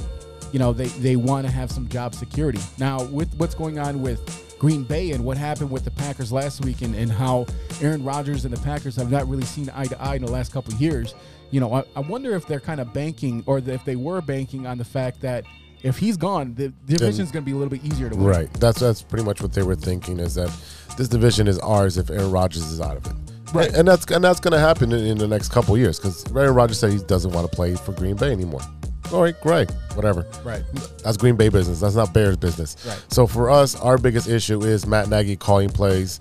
you 0.52 0.58
know 0.58 0.72
they 0.72 0.86
they 0.86 1.16
want 1.16 1.46
to 1.46 1.52
have 1.52 1.70
some 1.70 1.88
job 1.88 2.14
security. 2.14 2.60
Now 2.78 3.04
with 3.04 3.32
what's 3.36 3.54
going 3.54 3.78
on 3.78 4.02
with 4.02 4.56
Green 4.58 4.82
Bay 4.82 5.12
and 5.12 5.24
what 5.24 5.36
happened 5.36 5.70
with 5.70 5.84
the 5.84 5.90
Packers 5.90 6.32
last 6.32 6.64
week 6.64 6.82
and, 6.82 6.94
and 6.94 7.10
how 7.10 7.46
Aaron 7.80 8.02
Rodgers 8.04 8.44
and 8.44 8.54
the 8.54 8.60
Packers 8.62 8.96
have 8.96 9.10
not 9.10 9.28
really 9.28 9.44
seen 9.44 9.70
eye 9.74 9.86
to 9.86 10.00
eye 10.00 10.16
in 10.16 10.24
the 10.24 10.30
last 10.30 10.52
couple 10.52 10.74
of 10.74 10.80
years. 10.80 11.14
You 11.50 11.60
know, 11.60 11.72
I, 11.72 11.84
I 11.96 12.00
wonder 12.00 12.34
if 12.34 12.46
they're 12.46 12.60
kind 12.60 12.80
of 12.80 12.92
banking 12.92 13.42
or 13.46 13.58
if 13.58 13.84
they 13.84 13.96
were 13.96 14.20
banking 14.20 14.66
on 14.66 14.76
the 14.76 14.84
fact 14.84 15.20
that 15.22 15.44
if 15.82 15.96
he's 15.96 16.16
gone, 16.16 16.54
the 16.54 16.68
division 16.86 17.24
is 17.24 17.30
going 17.30 17.44
to 17.44 17.46
be 17.46 17.52
a 17.52 17.56
little 17.56 17.70
bit 17.70 17.84
easier 17.84 18.08
to 18.08 18.16
win. 18.16 18.26
Right. 18.26 18.52
That's 18.54 18.80
that's 18.80 19.02
pretty 19.02 19.24
much 19.24 19.40
what 19.40 19.52
they 19.52 19.62
were 19.62 19.76
thinking 19.76 20.18
is 20.18 20.34
that 20.34 20.50
this 20.96 21.08
division 21.08 21.46
is 21.46 21.58
ours 21.60 21.96
if 21.96 22.10
Aaron 22.10 22.32
Rodgers 22.32 22.64
is 22.64 22.80
out 22.80 22.96
of 22.96 23.06
it. 23.06 23.12
Right. 23.52 23.68
And, 23.68 23.76
and 23.78 23.88
that's 23.88 24.10
and 24.10 24.22
that's 24.22 24.40
going 24.40 24.52
to 24.52 24.58
happen 24.58 24.92
in, 24.92 25.04
in 25.04 25.18
the 25.18 25.28
next 25.28 25.50
couple 25.50 25.74
of 25.74 25.80
years 25.80 25.98
because 25.98 26.24
Aaron 26.34 26.54
Rodgers 26.54 26.78
said 26.78 26.92
he 26.92 26.98
doesn't 26.98 27.32
want 27.32 27.50
to 27.50 27.54
play 27.54 27.74
for 27.74 27.92
Green 27.92 28.16
Bay 28.16 28.32
anymore. 28.32 28.60
All 29.12 29.22
right, 29.22 29.40
great, 29.40 29.70
whatever. 29.94 30.26
Right. 30.44 30.62
That's 31.02 31.16
Green 31.16 31.36
Bay 31.36 31.48
business. 31.48 31.80
That's 31.80 31.94
not 31.94 32.12
Bears 32.12 32.36
business. 32.36 32.76
Right. 32.86 33.02
So 33.08 33.26
for 33.26 33.48
us, 33.48 33.74
our 33.76 33.96
biggest 33.96 34.28
issue 34.28 34.62
is 34.62 34.86
Matt 34.86 35.08
Nagy 35.08 35.36
calling 35.36 35.70
plays. 35.70 36.20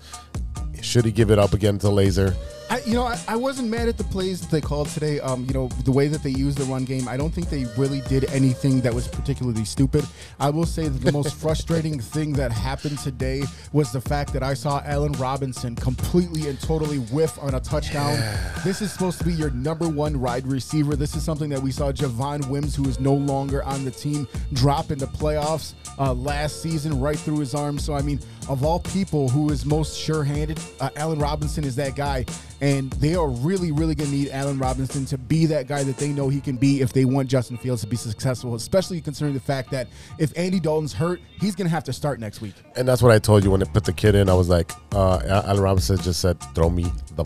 Should 0.80 1.04
he 1.04 1.12
give 1.12 1.30
it 1.30 1.38
up 1.38 1.52
again 1.52 1.78
to 1.80 1.88
Lazor? 1.88 2.34
I, 2.78 2.88
you 2.88 2.94
know, 2.94 3.04
I, 3.04 3.18
I 3.26 3.36
wasn't 3.36 3.68
mad 3.68 3.88
at 3.88 3.96
the 3.96 4.04
plays 4.04 4.40
that 4.40 4.50
they 4.50 4.60
called 4.60 4.88
today. 4.88 5.20
Um, 5.20 5.44
you 5.46 5.54
know, 5.54 5.68
the 5.84 5.92
way 5.92 6.08
that 6.08 6.22
they 6.22 6.30
used 6.30 6.58
the 6.58 6.64
run 6.64 6.84
game, 6.84 7.08
I 7.08 7.16
don't 7.16 7.30
think 7.30 7.50
they 7.50 7.64
really 7.76 8.00
did 8.02 8.24
anything 8.26 8.80
that 8.82 8.94
was 8.94 9.08
particularly 9.08 9.64
stupid. 9.64 10.06
I 10.38 10.50
will 10.50 10.66
say 10.66 10.88
that 10.88 10.98
the 10.98 11.12
most 11.12 11.34
frustrating 11.40 11.98
thing 11.98 12.32
that 12.34 12.52
happened 12.52 12.98
today 12.98 13.42
was 13.72 13.92
the 13.92 14.00
fact 14.00 14.32
that 14.32 14.42
I 14.42 14.54
saw 14.54 14.82
Allen 14.84 15.12
Robinson 15.12 15.74
completely 15.76 16.48
and 16.48 16.60
totally 16.60 16.98
whiff 16.98 17.38
on 17.40 17.54
a 17.54 17.60
touchdown. 17.60 18.18
This 18.64 18.80
is 18.80 18.92
supposed 18.92 19.18
to 19.18 19.24
be 19.24 19.32
your 19.32 19.50
number 19.50 19.88
one 19.88 20.20
wide 20.20 20.46
receiver. 20.46 20.94
This 20.96 21.16
is 21.16 21.22
something 21.22 21.48
that 21.50 21.60
we 21.60 21.72
saw 21.72 21.90
Javon 21.92 22.48
Wims, 22.48 22.76
who 22.76 22.88
is 22.88 23.00
no 23.00 23.14
longer 23.14 23.62
on 23.64 23.84
the 23.84 23.90
team, 23.90 24.28
drop 24.52 24.90
in 24.90 24.98
the 24.98 25.06
playoffs 25.06 25.74
uh, 25.98 26.12
last 26.14 26.62
season 26.62 27.00
right 27.00 27.18
through 27.18 27.40
his 27.40 27.54
arm. 27.54 27.78
So, 27.78 27.94
I 27.94 28.02
mean, 28.02 28.20
of 28.48 28.64
all 28.64 28.80
people 28.80 29.28
who 29.28 29.50
is 29.50 29.66
most 29.66 29.98
sure 29.98 30.22
handed, 30.24 30.60
uh, 30.80 30.90
Allen 30.96 31.18
Robinson 31.18 31.64
is 31.64 31.76
that 31.76 31.96
guy. 31.96 32.24
And 32.60 32.90
they 32.94 33.14
are 33.14 33.28
really, 33.28 33.70
really 33.70 33.94
going 33.94 34.10
to 34.10 34.16
need 34.16 34.30
Allen 34.30 34.58
Robinson 34.58 35.04
to 35.06 35.18
be 35.18 35.46
that 35.46 35.68
guy 35.68 35.84
that 35.84 35.96
they 35.96 36.08
know 36.08 36.28
he 36.28 36.40
can 36.40 36.56
be 36.56 36.80
if 36.80 36.92
they 36.92 37.04
want 37.04 37.28
Justin 37.28 37.56
Fields 37.56 37.82
to 37.82 37.86
be 37.86 37.96
successful, 37.96 38.54
especially 38.56 39.00
considering 39.00 39.34
the 39.34 39.40
fact 39.40 39.70
that 39.70 39.86
if 40.18 40.36
Andy 40.36 40.58
Dalton's 40.58 40.92
hurt, 40.92 41.20
he's 41.40 41.54
going 41.54 41.66
to 41.66 41.70
have 41.70 41.84
to 41.84 41.92
start 41.92 42.18
next 42.18 42.40
week. 42.40 42.54
And 42.76 42.86
that's 42.88 43.00
what 43.00 43.12
I 43.12 43.18
told 43.18 43.44
you 43.44 43.50
when 43.50 43.60
they 43.60 43.66
put 43.66 43.84
the 43.84 43.92
kid 43.92 44.14
in. 44.14 44.28
I 44.28 44.34
was 44.34 44.48
like, 44.48 44.72
uh, 44.92 45.20
Allen 45.46 45.62
Robinson 45.62 45.98
just 45.98 46.20
said, 46.20 46.40
"Throw 46.54 46.68
me 46.68 46.90
the 47.14 47.24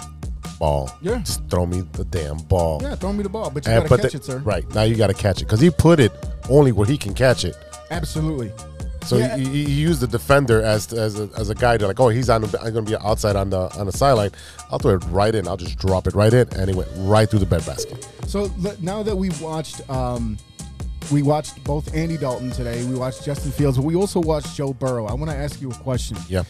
ball. 0.59 0.91
Yeah. 1.01 1.19
Just 1.19 1.49
throw 1.49 1.67
me 1.67 1.83
the 1.93 2.05
damn 2.05 2.37
ball. 2.37 2.81
Yeah, 2.83 2.95
throw 2.95 3.13
me 3.13 3.23
the 3.23 3.29
ball, 3.29 3.51
but 3.51 3.67
you 3.67 3.73
gotta 3.73 3.89
catch 3.89 4.13
the- 4.13 4.19
it, 4.19 4.25
sir. 4.25 4.39
Right 4.39 4.69
now, 4.75 4.83
you 4.83 4.95
got 4.95 5.09
to 5.09 5.15
catch 5.15 5.41
it 5.41 5.47
because 5.47 5.61
he 5.61 5.71
put 5.71 5.99
it 5.99 6.13
only 6.49 6.73
where 6.73 6.87
he 6.87 6.97
can 6.97 7.15
catch 7.15 7.45
it. 7.45 7.57
Absolutely. 7.91 8.53
So 9.05 9.17
Yeah. 9.17 9.37
he, 9.37 9.65
used 9.65 10.01
the 10.01 10.07
defender 10.07 10.63
as 10.63 10.93
as 10.93 11.19
a, 11.19 11.29
as 11.37 11.51
a 11.51 11.55
guy 11.55 11.77
to 11.77 11.87
like, 11.87 11.99
oh, 12.01 12.09
he's 12.09 12.31
on. 12.31 12.45
I'm 12.45 12.51
going 12.51 12.75
to 12.75 12.83
be 12.83 12.97
outside 12.97 13.37
on 13.37 13.51
the 13.51 13.69
on 13.79 13.87
the 13.87 13.93
sideline. 13.93 14.31
I'll 14.71 14.79
throw 14.79 14.95
it 14.95 15.05
right 15.09 15.35
in. 15.35 15.49
I'll 15.49 15.57
just 15.57 15.77
drop 15.79 16.07
it 16.07 16.15
right 16.15 16.33
in, 16.33 16.49
and 16.57 16.69
he 16.71 16.75
went 16.77 16.89
right 16.97 17.29
through 17.29 17.41
the 17.41 17.47
bed 17.47 17.65
basket. 17.67 18.07
So 18.27 18.51
now 18.81 19.03
that 19.03 19.17
we've 19.17 19.41
watched, 19.41 19.89
um, 19.91 20.39
we 21.11 21.23
watched 21.23 21.63
both 21.65 21.93
Andy 21.95 22.17
Dalton 22.17 22.51
today. 22.51 22.85
We 22.85 22.95
watched 22.95 23.25
Justin 23.25 23.51
Fields, 23.53 23.77
but 23.77 23.85
we 23.85 23.97
also 23.97 24.21
watched 24.21 24.55
Joe 24.55 24.73
Burrow. 24.73 25.07
I 25.07 25.15
want 25.15 25.31
to 25.31 25.37
ask 25.37 25.61
you 25.61 25.71
a 25.71 25.75
question. 25.75 26.17
Yeah. 26.29 26.45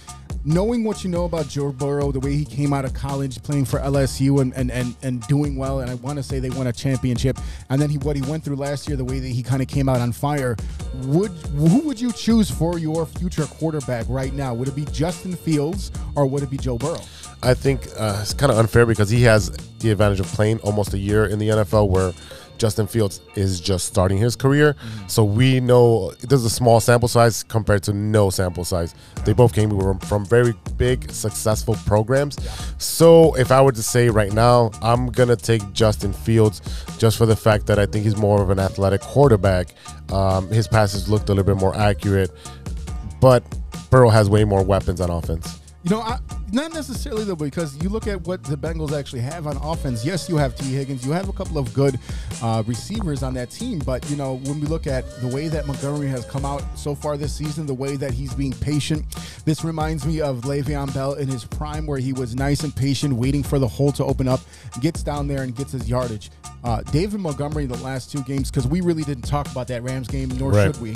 Knowing 0.44 0.82
what 0.82 1.04
you 1.04 1.11
know 1.11 1.25
about 1.25 1.46
Joe 1.49 1.70
Burrow, 1.70 2.11
the 2.11 2.18
way 2.18 2.34
he 2.34 2.44
came 2.44 2.72
out 2.72 2.84
of 2.84 2.92
college 2.94 3.40
playing 3.42 3.64
for 3.64 3.78
LSU 3.78 4.40
and 4.40 4.52
and 4.54 4.70
and, 4.72 4.96
and 5.02 5.20
doing 5.28 5.56
well, 5.56 5.80
and 5.80 5.90
I 5.90 5.94
want 5.94 6.16
to 6.16 6.22
say 6.22 6.40
they 6.40 6.50
won 6.50 6.66
a 6.66 6.72
championship, 6.72 7.38
and 7.70 7.80
then 7.80 7.90
he 7.90 7.99
what 7.99 8.16
he 8.16 8.22
went 8.22 8.42
through 8.42 8.56
last 8.56 8.88
year, 8.88 8.96
the 8.96 9.04
way 9.04 9.20
that 9.20 9.28
he 9.28 9.42
kind 9.42 9.62
of 9.62 9.68
came 9.68 9.88
out 9.88 10.00
on 10.00 10.11
fire. 10.11 10.56
Would 11.04 11.30
who 11.30 11.80
would 11.80 12.00
you 12.00 12.11
choose 12.12 12.50
for 12.50 12.78
your 12.78 13.06
future 13.06 13.44
quarterback 13.44 14.06
right 14.08 14.32
now? 14.32 14.52
Would 14.54 14.68
it 14.68 14.75
be 14.75 14.84
Justin 14.87 15.37
Fields 15.37 15.92
or 16.16 16.26
would 16.26 16.42
it 16.42 16.50
be 16.50 16.56
Joe 16.56 16.76
Burrow? 16.76 17.00
I 17.42 17.54
think 17.54 17.87
uh, 17.99 18.18
it's 18.22 18.34
kind 18.34 18.52
of 18.52 18.58
unfair 18.58 18.87
because 18.87 19.11
he 19.11 19.22
has 19.22 19.50
the 19.80 19.90
advantage 19.90 20.20
of 20.20 20.26
playing 20.26 20.61
almost 20.61 20.94
a 20.94 20.99
year 20.99 21.26
in 21.26 21.38
the 21.38 21.49
NFL, 21.49 21.88
where 21.88 22.12
Justin 22.59 22.87
Fields 22.87 23.21
is 23.35 23.61
just 23.61 23.87
starting 23.87 24.18
his 24.18 24.37
career. 24.37 24.76
So 25.09 25.25
we 25.25 25.61
know 25.61 26.12
there's 26.21 26.44
a 26.44 26.50
small 26.50 26.80
sample 26.80 27.09
size 27.09 27.42
compared 27.42 27.82
to 27.85 27.92
no 27.92 28.30
sample 28.30 28.64
size. 28.64 28.94
They 29.25 29.32
both 29.32 29.52
came 29.52 29.71
from, 29.71 29.99
from 30.00 30.26
very 30.26 30.54
big, 30.76 31.11
successful 31.11 31.75
programs. 31.87 32.38
So 32.78 33.35
if 33.37 33.50
I 33.50 33.62
were 33.62 33.73
to 33.73 33.82
say 33.82 34.09
right 34.09 34.32
now, 34.32 34.71
I'm 34.82 35.09
gonna 35.09 35.37
take 35.37 35.73
Justin 35.73 36.12
Fields 36.12 36.61
just 36.99 37.18
for 37.18 37.26
the 37.26 37.37
fact 37.37 37.66
that 37.66 37.78
I 37.78 37.87
think 37.87 38.04
he's 38.04 38.16
more 38.16 38.42
of 38.42 38.50
an 38.50 38.59
athletic 38.59 39.00
quarterback. 39.00 39.75
Um, 40.12 40.49
his 40.49 40.68
passes 40.68 41.09
looked 41.09 41.28
a 41.28 41.35
little 41.35 41.54
bit 41.54 41.61
more 41.61 41.76
accurate, 41.76 42.30
but 43.21 43.42
Burrow 43.90 44.11
has 44.11 44.28
way 44.28 44.44
more 44.44 44.62
weapons 44.62 45.00
on 45.00 45.11
offense. 45.11 45.62
You 45.84 45.90
know, 45.90 46.00
I, 46.00 46.18
not 46.52 46.72
necessarily 46.72 47.24
though, 47.24 47.34
because 47.34 47.76
you 47.82 47.88
look 47.88 48.06
at 48.06 48.20
what 48.22 48.44
the 48.44 48.56
Bengals 48.56 48.92
actually 48.96 49.22
have 49.22 49.48
on 49.48 49.56
offense. 49.56 50.04
Yes, 50.04 50.28
you 50.28 50.36
have 50.36 50.54
Tee 50.54 50.72
Higgins, 50.72 51.04
you 51.04 51.10
have 51.10 51.28
a 51.28 51.32
couple 51.32 51.58
of 51.58 51.74
good 51.74 51.98
uh, 52.40 52.62
receivers 52.66 53.24
on 53.24 53.34
that 53.34 53.50
team, 53.50 53.80
but 53.80 54.08
you 54.08 54.14
know, 54.14 54.34
when 54.44 54.60
we 54.60 54.66
look 54.68 54.86
at 54.86 55.04
the 55.20 55.26
way 55.26 55.48
that 55.48 55.66
Montgomery 55.66 56.06
has 56.08 56.24
come 56.26 56.44
out 56.44 56.62
so 56.78 56.94
far 56.94 57.16
this 57.16 57.34
season, 57.34 57.66
the 57.66 57.74
way 57.74 57.96
that 57.96 58.12
he's 58.12 58.32
being 58.32 58.52
patient, 58.52 59.04
this 59.44 59.64
reminds 59.64 60.06
me 60.06 60.20
of 60.20 60.42
Le'Veon 60.42 60.94
Bell 60.94 61.14
in 61.14 61.26
his 61.26 61.44
prime, 61.44 61.84
where 61.86 61.98
he 61.98 62.12
was 62.12 62.36
nice 62.36 62.62
and 62.62 62.74
patient, 62.76 63.12
waiting 63.14 63.42
for 63.42 63.58
the 63.58 63.66
hole 63.68 63.90
to 63.92 64.04
open 64.04 64.28
up, 64.28 64.40
gets 64.80 65.02
down 65.02 65.26
there 65.26 65.42
and 65.42 65.56
gets 65.56 65.72
his 65.72 65.88
yardage. 65.88 66.30
Uh, 66.62 66.80
David 66.92 67.18
Montgomery, 67.18 67.66
the 67.66 67.76
last 67.78 68.12
two 68.12 68.22
games, 68.22 68.50
because 68.52 68.68
we 68.68 68.82
really 68.82 69.02
didn't 69.02 69.24
talk 69.24 69.50
about 69.50 69.66
that 69.66 69.82
Rams 69.82 70.06
game, 70.06 70.28
nor 70.38 70.52
Right. 70.52 70.66
should 70.72 70.80
we, 70.80 70.92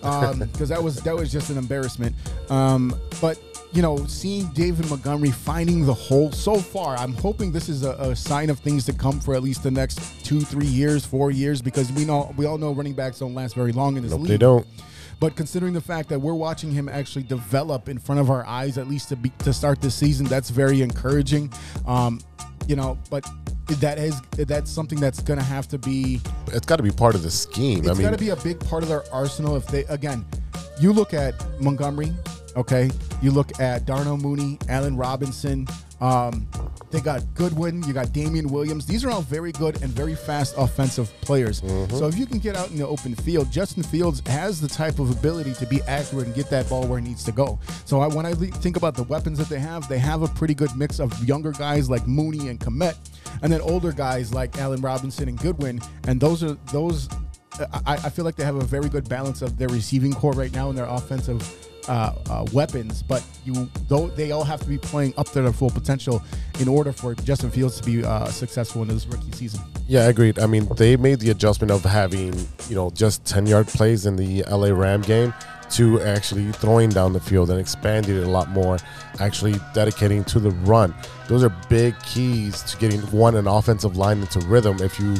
because 0.00 0.68
that 0.70 0.82
was 0.82 0.96
that 1.02 1.14
was 1.14 1.30
just 1.30 1.50
an 1.50 1.58
embarrassment. 1.58 2.16
Um, 2.50 2.98
but 3.20 3.38
you 3.74 3.82
know, 3.82 4.06
seeing 4.06 4.46
David 4.48 4.88
Montgomery 4.88 5.30
finding 5.32 5.84
the 5.84 5.92
hole 5.94 6.30
so 6.30 6.56
far, 6.56 6.96
I'm 6.96 7.12
hoping 7.14 7.50
this 7.50 7.68
is 7.68 7.84
a, 7.84 7.90
a 7.92 8.14
sign 8.16 8.48
of 8.48 8.60
things 8.60 8.86
to 8.86 8.92
come 8.92 9.18
for 9.20 9.34
at 9.34 9.42
least 9.42 9.62
the 9.64 9.70
next 9.70 10.24
two, 10.24 10.40
three 10.40 10.66
years, 10.66 11.04
four 11.04 11.30
years, 11.32 11.60
because 11.60 11.90
we 11.92 12.04
know 12.04 12.32
we 12.36 12.46
all 12.46 12.56
know 12.56 12.72
running 12.72 12.94
backs 12.94 13.18
don't 13.18 13.34
last 13.34 13.54
very 13.56 13.72
long 13.72 13.96
in 13.96 14.02
this 14.04 14.12
Nope, 14.12 14.20
league. 14.20 14.28
they 14.28 14.38
don't. 14.38 14.66
But 15.20 15.34
considering 15.36 15.72
the 15.72 15.80
fact 15.80 16.08
that 16.10 16.18
we're 16.20 16.34
watching 16.34 16.70
him 16.70 16.88
actually 16.88 17.24
develop 17.24 17.88
in 17.88 17.98
front 17.98 18.20
of 18.20 18.30
our 18.30 18.46
eyes, 18.46 18.78
at 18.78 18.88
least 18.88 19.08
to 19.08 19.16
be 19.16 19.30
to 19.40 19.52
start 19.52 19.80
this 19.80 19.94
season, 19.94 20.26
that's 20.26 20.50
very 20.50 20.80
encouraging. 20.82 21.52
Um, 21.86 22.20
you 22.68 22.76
know, 22.76 22.96
but 23.10 23.26
that 23.80 23.98
is 23.98 24.20
that's 24.36 24.70
something 24.70 25.00
that's 25.00 25.20
going 25.20 25.38
to 25.38 25.44
have 25.44 25.66
to 25.68 25.78
be 25.78 26.20
It's 26.48 26.66
got 26.66 26.76
to 26.76 26.82
be 26.82 26.90
part 26.90 27.14
of 27.14 27.22
the 27.22 27.30
scheme. 27.30 27.80
it's 27.80 27.88
I 27.88 27.92
mean, 27.92 28.00
it's 28.02 28.10
got 28.10 28.18
to 28.18 28.24
be 28.24 28.30
a 28.30 28.36
big 28.36 28.60
part 28.68 28.82
of 28.84 28.88
their 28.88 29.02
arsenal. 29.12 29.56
If 29.56 29.66
they 29.66 29.84
again, 29.86 30.24
you 30.78 30.92
look 30.92 31.12
at 31.14 31.34
Montgomery, 31.60 32.12
okay, 32.56 32.90
you 33.22 33.30
look 33.30 33.60
at 33.60 33.84
Darnell 33.84 34.16
Mooney, 34.16 34.58
Allen 34.68 34.96
Robinson. 34.96 35.66
Um, 36.00 36.46
they 36.90 37.00
got 37.00 37.22
Goodwin, 37.34 37.82
you 37.84 37.92
got 37.92 38.12
Damien 38.12 38.48
Williams. 38.48 38.84
These 38.84 39.04
are 39.04 39.10
all 39.10 39.22
very 39.22 39.52
good 39.52 39.82
and 39.82 39.90
very 39.90 40.14
fast 40.14 40.54
offensive 40.58 41.12
players. 41.22 41.60
So 41.90 42.06
if 42.06 42.18
you 42.18 42.26
can 42.26 42.38
get 42.38 42.56
out 42.56 42.70
in 42.70 42.76
the 42.76 42.86
open 42.86 43.14
field, 43.14 43.50
Justin 43.50 43.82
Fields 43.82 44.22
has 44.26 44.60
the 44.60 44.68
type 44.68 44.98
of 44.98 45.10
ability 45.10 45.54
to 45.54 45.66
be 45.66 45.80
accurate 45.82 46.26
and 46.26 46.34
get 46.34 46.50
that 46.50 46.68
ball 46.68 46.86
where 46.86 46.98
it 46.98 47.02
needs 47.02 47.24
to 47.24 47.32
go. 47.32 47.58
So 47.84 48.00
I, 48.00 48.08
when 48.08 48.26
I 48.26 48.32
le- 48.32 48.46
think 48.46 48.76
about 48.76 48.94
the 48.94 49.04
weapons 49.04 49.38
that 49.38 49.48
they 49.48 49.58
have, 49.58 49.88
they 49.88 49.98
have 49.98 50.22
a 50.22 50.28
pretty 50.28 50.54
good 50.54 50.74
mix 50.76 51.00
of 51.00 51.12
younger 51.26 51.52
guys 51.52 51.88
like 51.88 52.06
Mooney 52.06 52.48
and 52.48 52.60
Kmet, 52.60 52.96
and 53.42 53.52
then 53.52 53.60
older 53.60 53.92
guys 53.92 54.34
like 54.34 54.58
Allen 54.58 54.80
Robinson 54.80 55.28
and 55.28 55.38
Goodwin. 55.38 55.80
And 56.06 56.20
those 56.20 56.42
are 56.42 56.54
those 56.72 57.08
I, 57.86 57.94
I 57.94 58.10
feel 58.10 58.24
like 58.24 58.36
they 58.36 58.44
have 58.44 58.56
a 58.56 58.64
very 58.64 58.88
good 58.88 59.08
balance 59.08 59.42
of 59.42 59.56
their 59.56 59.68
receiving 59.68 60.12
core 60.12 60.32
right 60.32 60.52
now 60.52 60.68
and 60.70 60.78
their 60.78 60.86
offensive 60.86 61.40
uh, 61.88 62.14
uh, 62.30 62.46
weapons. 62.52 63.02
But 63.02 63.24
you, 63.44 63.68
though, 63.88 64.08
they 64.08 64.32
all 64.32 64.44
have 64.44 64.60
to 64.60 64.68
be 64.68 64.78
playing 64.78 65.14
up 65.16 65.28
to 65.30 65.42
their 65.42 65.52
full 65.52 65.70
potential 65.70 66.22
in 66.60 66.68
order 66.68 66.92
for 66.92 67.14
Justin 67.14 67.50
Fields 67.50 67.80
to 67.80 67.84
be 67.84 68.04
uh, 68.04 68.26
successful 68.26 68.82
in 68.82 68.88
this 68.88 69.06
rookie 69.06 69.32
season. 69.32 69.60
Yeah, 69.86 70.00
I 70.00 70.04
agreed. 70.04 70.38
I 70.38 70.46
mean, 70.46 70.68
they 70.76 70.96
made 70.96 71.20
the 71.20 71.30
adjustment 71.30 71.70
of 71.70 71.82
having, 71.84 72.34
you 72.68 72.74
know, 72.74 72.90
just 72.90 73.24
10 73.24 73.46
yard 73.46 73.66
plays 73.68 74.06
in 74.06 74.16
the 74.16 74.44
LA 74.50 74.68
Ram 74.68 75.02
game 75.02 75.34
to 75.70 76.00
actually 76.02 76.52
throwing 76.52 76.90
down 76.90 77.12
the 77.12 77.20
field 77.20 77.50
and 77.50 77.58
expanding 77.58 78.16
it 78.16 78.22
a 78.22 78.30
lot 78.30 78.48
more, 78.50 78.78
actually 79.18 79.54
dedicating 79.72 80.22
to 80.24 80.38
the 80.38 80.50
run. 80.50 80.94
Those 81.28 81.42
are 81.42 81.54
big 81.68 81.98
keys 82.02 82.62
to 82.62 82.76
getting 82.76 83.00
one, 83.10 83.34
an 83.36 83.46
offensive 83.46 83.96
line 83.96 84.20
into 84.20 84.40
rhythm 84.40 84.78
if 84.80 85.00
you 85.00 85.16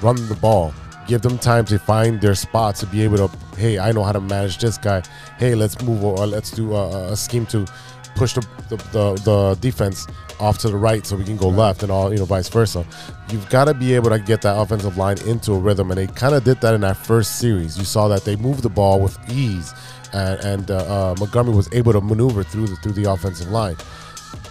run 0.00 0.16
the 0.28 0.36
ball. 0.36 0.72
Give 1.10 1.20
them 1.20 1.38
time 1.38 1.64
to 1.64 1.76
find 1.76 2.20
their 2.20 2.36
spots 2.36 2.78
to 2.78 2.86
be 2.86 3.02
able 3.02 3.16
to, 3.16 3.36
hey, 3.56 3.80
I 3.80 3.90
know 3.90 4.04
how 4.04 4.12
to 4.12 4.20
manage 4.20 4.58
this 4.58 4.78
guy. 4.78 5.02
Hey, 5.40 5.56
let's 5.56 5.82
move 5.82 6.04
or 6.04 6.24
let's 6.24 6.52
do 6.52 6.72
a, 6.72 7.10
a 7.10 7.16
scheme 7.16 7.46
to 7.46 7.66
push 8.14 8.34
the, 8.34 8.46
the, 8.68 8.76
the, 8.76 9.14
the 9.24 9.58
defense 9.60 10.06
off 10.38 10.58
to 10.58 10.68
the 10.68 10.76
right 10.76 11.04
so 11.04 11.16
we 11.16 11.24
can 11.24 11.36
go 11.36 11.48
left 11.48 11.82
and 11.82 11.90
all, 11.90 12.12
you 12.12 12.18
know, 12.20 12.26
vice 12.26 12.48
versa. 12.48 12.86
You've 13.28 13.50
got 13.50 13.64
to 13.64 13.74
be 13.74 13.92
able 13.96 14.10
to 14.10 14.20
get 14.20 14.40
that 14.42 14.56
offensive 14.56 14.96
line 14.98 15.20
into 15.26 15.50
a 15.50 15.58
rhythm. 15.58 15.90
And 15.90 15.98
they 15.98 16.06
kind 16.06 16.32
of 16.32 16.44
did 16.44 16.60
that 16.60 16.74
in 16.74 16.82
that 16.82 16.96
first 16.96 17.40
series. 17.40 17.76
You 17.76 17.84
saw 17.84 18.06
that 18.06 18.24
they 18.24 18.36
moved 18.36 18.62
the 18.62 18.68
ball 18.68 19.00
with 19.00 19.18
ease 19.28 19.74
and, 20.12 20.38
and 20.44 20.70
uh, 20.70 20.76
uh, 20.76 21.14
Montgomery 21.18 21.56
was 21.56 21.68
able 21.72 21.92
to 21.92 22.00
maneuver 22.00 22.44
through 22.44 22.68
the, 22.68 22.76
through 22.76 22.92
the 22.92 23.10
offensive 23.10 23.50
line. 23.50 23.74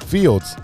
Fields, 0.07 0.57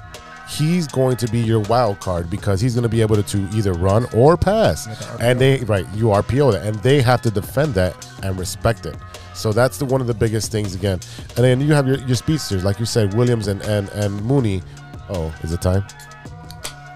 he's 0.48 0.88
going 0.88 1.18
to 1.18 1.28
be 1.28 1.40
your 1.40 1.60
wild 1.62 2.00
card 2.00 2.30
because 2.30 2.62
he's 2.62 2.76
going 2.76 2.84
to 2.84 2.90
be 2.90 3.02
able 3.02 3.16
to, 3.16 3.24
to 3.24 3.58
either 3.58 3.74
run 3.74 4.06
or 4.14 4.38
pass. 4.38 4.88
And 5.20 5.40
they, 5.40 5.60
right, 5.62 5.88
you 5.94 6.06
RPO 6.06 6.54
that. 6.54 6.66
And 6.66 6.76
they 6.78 7.02
have 7.02 7.22
to 7.24 7.32
defend 7.32 7.74
that 7.76 8.08
and 8.24 8.38
respect 8.38 8.86
it. 8.86 8.96
So 9.34 9.52
that's 9.52 9.78
the 9.78 9.86
one 9.86 10.02
of 10.02 10.08
the 10.08 10.14
biggest 10.14 10.52
things 10.52 10.76
again. 10.76 11.00
And 11.36 11.44
then 11.44 11.62
you 11.62 11.74
have 11.74 11.88
your, 11.88 11.98
your 12.00 12.16
speedsters, 12.16 12.64
like 12.64 12.80
you 12.80 12.86
said, 12.86 13.14
Williams 13.14 13.48
and, 13.48 13.62
and, 13.64 13.90
and 13.90 14.22
Mooney. 14.24 14.62
Oh, 15.10 15.34
is 15.44 15.52
it 15.52 15.62
time? 15.62 15.86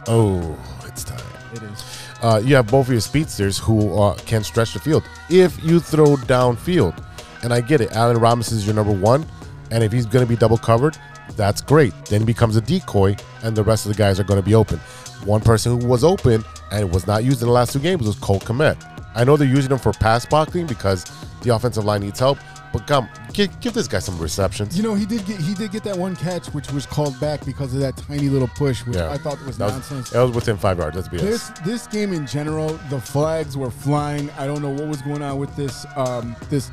Oh, 0.07 0.57
it's 0.85 1.03
time. 1.03 1.19
It 1.53 1.63
is. 1.63 1.83
Uh, 2.21 2.41
you 2.43 2.55
have 2.55 2.67
both 2.67 2.87
of 2.87 2.91
your 2.91 3.01
speedsters 3.01 3.57
who 3.57 3.97
uh, 4.01 4.15
can 4.25 4.43
stretch 4.43 4.73
the 4.73 4.79
field 4.79 5.03
if 5.29 5.61
you 5.63 5.79
throw 5.79 6.15
downfield. 6.15 7.03
And 7.43 7.53
I 7.53 7.61
get 7.61 7.81
it. 7.81 7.91
Allen 7.93 8.17
Robinson 8.17 8.57
is 8.57 8.65
your 8.65 8.75
number 8.75 8.91
one. 8.93 9.25
And 9.71 9.83
if 9.83 9.91
he's 9.91 10.05
going 10.05 10.25
to 10.25 10.29
be 10.29 10.35
double 10.35 10.57
covered, 10.57 10.97
that's 11.35 11.61
great. 11.61 11.93
Then 12.05 12.21
he 12.21 12.25
becomes 12.25 12.55
a 12.55 12.61
decoy, 12.61 13.15
and 13.43 13.55
the 13.55 13.63
rest 13.63 13.85
of 13.85 13.91
the 13.91 13.97
guys 13.97 14.19
are 14.19 14.23
going 14.23 14.39
to 14.39 14.45
be 14.45 14.55
open. 14.55 14.79
One 15.25 15.41
person 15.41 15.79
who 15.79 15.87
was 15.87 16.03
open 16.03 16.43
and 16.71 16.93
was 16.93 17.07
not 17.07 17.23
used 17.23 17.41
in 17.41 17.47
the 17.47 17.53
last 17.53 17.73
two 17.73 17.79
games 17.79 18.05
was 18.05 18.15
Cole 18.17 18.39
Kmet. 18.39 18.77
I 19.15 19.23
know 19.23 19.37
they're 19.37 19.47
using 19.47 19.71
him 19.71 19.79
for 19.79 19.91
pass 19.93 20.25
blocking 20.25 20.65
because 20.67 21.05
the 21.41 21.53
offensive 21.53 21.83
line 21.83 22.01
needs 22.01 22.19
help, 22.19 22.37
but 22.71 22.85
come, 22.85 23.09
give, 23.33 23.59
give 23.59 23.73
this 23.73 23.87
guy 23.87 23.99
some 23.99 24.17
receptions. 24.19 24.77
You 24.77 24.83
know, 24.83 24.93
he 24.93 25.05
did 25.05 25.25
get 25.25 25.39
he 25.39 25.53
did 25.55 25.71
get 25.71 25.83
that 25.85 25.97
one 25.97 26.15
catch, 26.15 26.47
which 26.47 26.71
was 26.71 26.85
called 26.85 27.19
back 27.19 27.43
because 27.45 27.73
of 27.73 27.79
that 27.79 27.97
tiny 27.97 28.29
little 28.29 28.47
push, 28.49 28.85
which 28.85 28.97
I 28.97 29.17
thought 29.17 29.43
was 29.45 29.57
that 29.57 29.71
nonsense. 29.71 30.11
that 30.11 30.21
was 30.21 30.35
within 30.35 30.57
five 30.57 30.77
yards. 30.77 30.95
Let's 30.95 31.07
be 31.07 31.19
honest. 31.19 31.55
This 31.55 31.65
this 31.65 31.87
game 31.87 32.13
in 32.13 32.27
general, 32.27 32.69
the 32.89 33.01
flags 33.01 33.57
were 33.57 33.71
flying. 33.71 34.29
I 34.31 34.45
don't 34.45 34.61
know 34.61 34.69
what 34.69 34.87
was 34.87 35.01
going 35.01 35.23
on 35.23 35.39
with 35.39 35.55
this 35.55 35.85
um, 35.95 36.35
this 36.49 36.71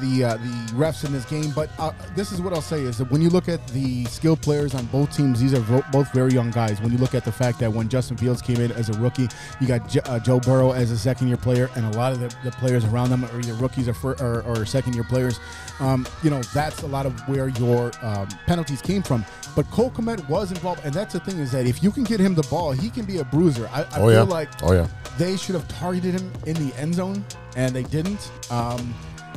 the 0.00 0.24
uh, 0.24 0.36
the 0.36 0.72
refs 0.74 1.04
in 1.04 1.12
this 1.12 1.24
game, 1.24 1.50
but 1.54 1.70
uh, 1.78 1.92
this 2.14 2.32
is 2.32 2.40
what 2.40 2.52
I'll 2.52 2.60
say 2.60 2.80
is 2.82 2.98
that 2.98 3.10
when 3.10 3.20
you 3.22 3.30
look 3.30 3.48
at 3.48 3.66
the 3.68 4.04
skill 4.06 4.36
players 4.36 4.74
on 4.74 4.84
both 4.86 5.14
teams, 5.16 5.40
these 5.40 5.54
are 5.54 5.60
vo- 5.60 5.84
both 5.92 6.12
very 6.12 6.32
young 6.32 6.50
guys. 6.50 6.80
When 6.80 6.92
you 6.92 6.98
look 6.98 7.14
at 7.14 7.24
the 7.24 7.32
fact 7.32 7.58
that 7.60 7.72
when 7.72 7.88
Justin 7.88 8.16
Fields 8.16 8.40
came 8.42 8.60
in 8.60 8.72
as 8.72 8.88
a 8.88 8.92
rookie, 9.00 9.28
you 9.60 9.66
got 9.66 9.88
J- 9.88 10.00
uh, 10.04 10.18
Joe 10.18 10.40
Burrow 10.40 10.72
as 10.72 10.90
a 10.90 10.98
second 10.98 11.28
year 11.28 11.36
player, 11.36 11.70
and 11.76 11.84
a 11.94 11.98
lot 11.98 12.12
of 12.12 12.20
the, 12.20 12.34
the 12.44 12.50
players 12.52 12.84
around 12.84 13.10
them 13.10 13.24
are 13.26 13.38
either 13.40 13.54
rookies 13.54 13.88
or, 13.88 13.94
fir- 13.94 14.16
or, 14.20 14.42
or 14.42 14.64
second 14.66 14.94
year 14.94 15.04
players. 15.04 15.40
Um, 15.80 16.06
you 16.22 16.30
know 16.30 16.42
that's 16.54 16.82
a 16.82 16.86
lot 16.86 17.06
of 17.06 17.18
where 17.28 17.48
your 17.48 17.92
um, 18.02 18.28
penalties 18.46 18.80
came 18.82 19.02
from. 19.02 19.24
But 19.54 19.70
Cole 19.70 19.90
Kmet 19.90 20.28
was 20.28 20.50
involved, 20.52 20.82
and 20.84 20.92
that's 20.92 21.14
the 21.14 21.20
thing 21.20 21.38
is 21.38 21.50
that 21.52 21.66
if 21.66 21.82
you 21.82 21.90
can 21.90 22.04
get 22.04 22.20
him 22.20 22.34
the 22.34 22.42
ball, 22.50 22.72
he 22.72 22.90
can 22.90 23.04
be 23.06 23.18
a 23.18 23.24
bruiser. 23.24 23.68
I, 23.72 23.82
I 23.82 23.86
Oh 23.94 24.00
feel 24.00 24.10
yeah. 24.10 24.22
like 24.22 24.48
oh 24.62 24.72
yeah. 24.72 24.86
they 25.18 25.36
should 25.36 25.54
have 25.54 25.66
targeted 25.68 26.12
him 26.20 26.30
in 26.46 26.54
the 26.68 26.74
end 26.78 26.94
zone, 26.94 27.24
and 27.56 27.74
they 27.74 27.82
didn't. 27.84 28.30
Um, 28.50 28.94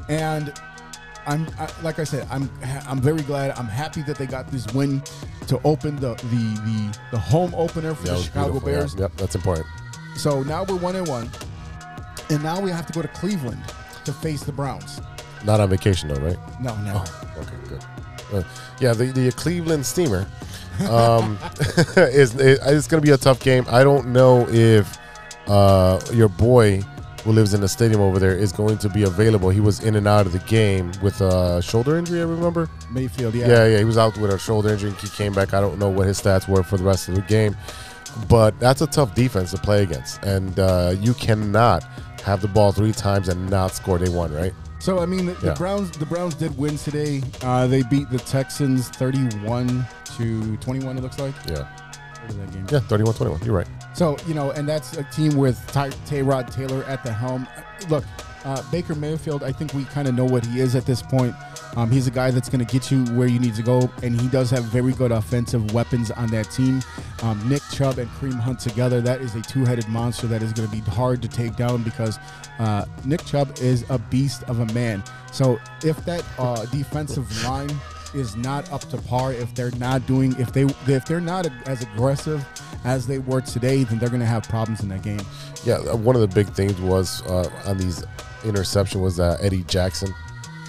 and 0.09 0.53
I'm 1.25 1.47
I, 1.57 1.69
like 1.81 1.99
I 1.99 2.03
said, 2.03 2.27
I'm 2.29 2.49
I'm 2.87 2.99
very 2.99 3.21
glad. 3.21 3.57
I'm 3.57 3.67
happy 3.67 4.01
that 4.03 4.17
they 4.17 4.25
got 4.25 4.47
this 4.51 4.67
win 4.73 5.01
to 5.47 5.61
open 5.63 5.95
the 5.97 6.15
the 6.15 6.61
the, 6.65 6.99
the 7.11 7.19
home 7.19 7.53
opener 7.55 7.93
for 7.93 8.07
That 8.07 8.17
the 8.17 8.23
Chicago 8.23 8.51
beautiful. 8.51 8.69
Yeah, 8.69 8.77
Bears. 8.79 8.95
Yep, 8.95 9.11
that's 9.17 9.35
important. 9.35 9.67
So 10.15 10.43
now 10.43 10.63
we're 10.63 10.75
one 10.75 10.95
and 10.95 11.07
one, 11.07 11.29
and 12.29 12.43
now 12.43 12.59
we 12.59 12.71
have 12.71 12.85
to 12.87 12.93
go 12.93 13.01
to 13.01 13.07
Cleveland 13.09 13.61
to 14.05 14.11
face 14.11 14.43
the 14.43 14.51
Browns. 14.51 15.01
Not 15.45 15.59
on 15.59 15.69
vacation 15.69 16.09
though, 16.09 16.19
right? 16.19 16.37
No, 16.61 16.75
no. 16.77 17.03
Okay, 17.37 17.55
good. 17.69 17.85
Uh, 18.33 18.43
yeah, 18.79 18.93
the, 18.93 19.05
the 19.05 19.31
Cleveland 19.31 19.85
Steamer 19.85 20.27
um, 20.89 21.37
is 21.97 22.35
it, 22.35 22.59
it's 22.63 22.87
going 22.87 23.01
to 23.01 23.05
be 23.05 23.11
a 23.11 23.17
tough 23.17 23.39
game. 23.39 23.65
I 23.69 23.83
don't 23.83 24.07
know 24.07 24.47
if 24.49 24.97
uh, 25.47 25.99
your 26.13 26.29
boy 26.29 26.83
who 27.29 27.35
lives 27.35 27.53
in 27.53 27.61
the 27.61 27.67
stadium 27.67 28.01
over 28.01 28.17
there 28.17 28.35
is 28.35 28.51
going 28.51 28.75
to 28.79 28.89
be 28.89 29.03
available. 29.03 29.51
He 29.51 29.59
was 29.59 29.83
in 29.83 29.95
and 29.95 30.07
out 30.07 30.25
of 30.25 30.31
the 30.31 30.39
game 30.39 30.91
with 31.03 31.21
a 31.21 31.61
shoulder 31.61 31.95
injury. 31.95 32.21
I 32.21 32.23
remember. 32.23 32.67
Mayfield, 32.89 33.35
yeah. 33.35 33.47
Yeah, 33.47 33.67
yeah, 33.67 33.77
he 33.77 33.85
was 33.85 33.99
out 33.99 34.17
with 34.17 34.33
a 34.33 34.39
shoulder 34.39 34.69
injury. 34.69 34.89
And 34.89 34.99
he 34.99 35.09
came 35.09 35.33
back. 35.33 35.53
I 35.53 35.61
don't 35.61 35.77
know 35.77 35.89
what 35.89 36.07
his 36.07 36.19
stats 36.19 36.47
were 36.47 36.63
for 36.63 36.77
the 36.77 36.83
rest 36.83 37.07
of 37.07 37.13
the 37.13 37.21
game, 37.21 37.55
but 38.27 38.59
that's 38.59 38.81
a 38.81 38.87
tough 38.87 39.13
defense 39.13 39.51
to 39.51 39.57
play 39.57 39.83
against, 39.83 40.23
and 40.23 40.59
uh, 40.59 40.95
you 40.99 41.13
cannot 41.13 41.83
have 42.23 42.41
the 42.41 42.47
ball 42.47 42.71
three 42.71 42.93
times 42.93 43.29
and 43.29 43.47
not 43.47 43.75
score. 43.75 43.99
They 43.99 44.09
won, 44.09 44.33
right? 44.33 44.53
So 44.79 44.97
I 44.97 45.05
mean, 45.05 45.27
the, 45.27 45.33
the 45.33 45.53
Browns 45.53 45.91
the 45.91 46.07
Browns 46.07 46.33
did 46.33 46.57
win 46.57 46.77
today. 46.77 47.21
Uh, 47.43 47.67
they 47.67 47.83
beat 47.83 48.09
the 48.09 48.17
Texans 48.17 48.89
31 48.89 49.85
to 50.17 50.57
21. 50.57 50.97
It 50.97 51.01
looks 51.01 51.19
like. 51.19 51.35
Yeah, 51.47 51.67
that 52.27 52.51
game? 52.51 52.65
yeah, 52.71 52.79
31-21. 52.79 53.45
You're 53.45 53.55
right. 53.55 53.67
So 53.93 54.17
you 54.27 54.33
know, 54.33 54.51
and 54.51 54.67
that's 54.67 54.97
a 54.97 55.03
team 55.05 55.35
with 55.35 55.59
Ty- 55.71 55.89
Tyrod 56.05 56.53
Taylor 56.53 56.83
at 56.85 57.03
the 57.03 57.11
helm. 57.11 57.47
Look, 57.89 58.03
uh, 58.45 58.61
Baker 58.71 58.95
Mayfield. 58.95 59.43
I 59.43 59.51
think 59.51 59.73
we 59.73 59.85
kind 59.85 60.07
of 60.07 60.15
know 60.15 60.25
what 60.25 60.45
he 60.45 60.59
is 60.59 60.75
at 60.75 60.85
this 60.85 61.01
point. 61.01 61.35
Um, 61.75 61.91
he's 61.91 62.07
a 62.07 62.11
guy 62.11 62.31
that's 62.31 62.49
going 62.49 62.65
to 62.65 62.71
get 62.71 62.89
you 62.89 63.05
where 63.15 63.27
you 63.27 63.39
need 63.39 63.55
to 63.55 63.61
go, 63.61 63.89
and 64.01 64.19
he 64.19 64.27
does 64.29 64.49
have 64.49 64.63
very 64.65 64.91
good 64.93 65.11
offensive 65.11 65.73
weapons 65.73 66.09
on 66.11 66.29
that 66.31 66.49
team. 66.51 66.81
Um, 67.21 67.47
Nick 67.47 67.61
Chubb 67.71 67.99
and 67.99 68.09
Kareem 68.11 68.39
Hunt 68.39 68.59
together, 68.59 69.01
that 69.01 69.21
is 69.21 69.35
a 69.35 69.41
two-headed 69.41 69.87
monster 69.87 70.25
that 70.27 70.41
is 70.41 70.51
going 70.51 70.67
to 70.67 70.75
be 70.75 70.81
hard 70.89 71.21
to 71.21 71.27
take 71.27 71.55
down 71.55 71.83
because 71.83 72.17
uh, 72.59 72.85
Nick 73.05 73.23
Chubb 73.25 73.57
is 73.59 73.85
a 73.89 73.99
beast 73.99 74.43
of 74.43 74.59
a 74.59 74.65
man. 74.73 75.03
So 75.31 75.59
if 75.83 76.03
that 76.05 76.23
uh, 76.39 76.65
defensive 76.67 77.43
line 77.43 77.69
is 78.13 78.35
not 78.35 78.71
up 78.71 78.81
to 78.89 78.97
par, 78.97 79.33
if 79.33 79.53
they're 79.55 79.71
not 79.71 80.05
doing, 80.07 80.35
if 80.39 80.53
they 80.53 80.63
if 80.87 81.05
they're 81.05 81.21
not 81.21 81.47
as 81.67 81.83
aggressive 81.83 82.45
as 82.83 83.05
they 83.05 83.19
were 83.19 83.41
today, 83.41 83.83
then 83.83 83.99
they're 83.99 84.09
going 84.09 84.21
to 84.21 84.25
have 84.25 84.43
problems 84.43 84.81
in 84.81 84.89
that 84.89 85.01
game. 85.01 85.21
Yeah, 85.65 85.75
uh, 85.75 85.95
one 85.95 86.15
of 86.15 86.21
the 86.21 86.27
big 86.27 86.47
things 86.53 86.79
was 86.81 87.21
uh, 87.23 87.49
on 87.65 87.77
these 87.77 88.03
interception 88.43 89.01
was 89.01 89.19
uh, 89.19 89.37
Eddie 89.41 89.63
Jackson. 89.63 90.13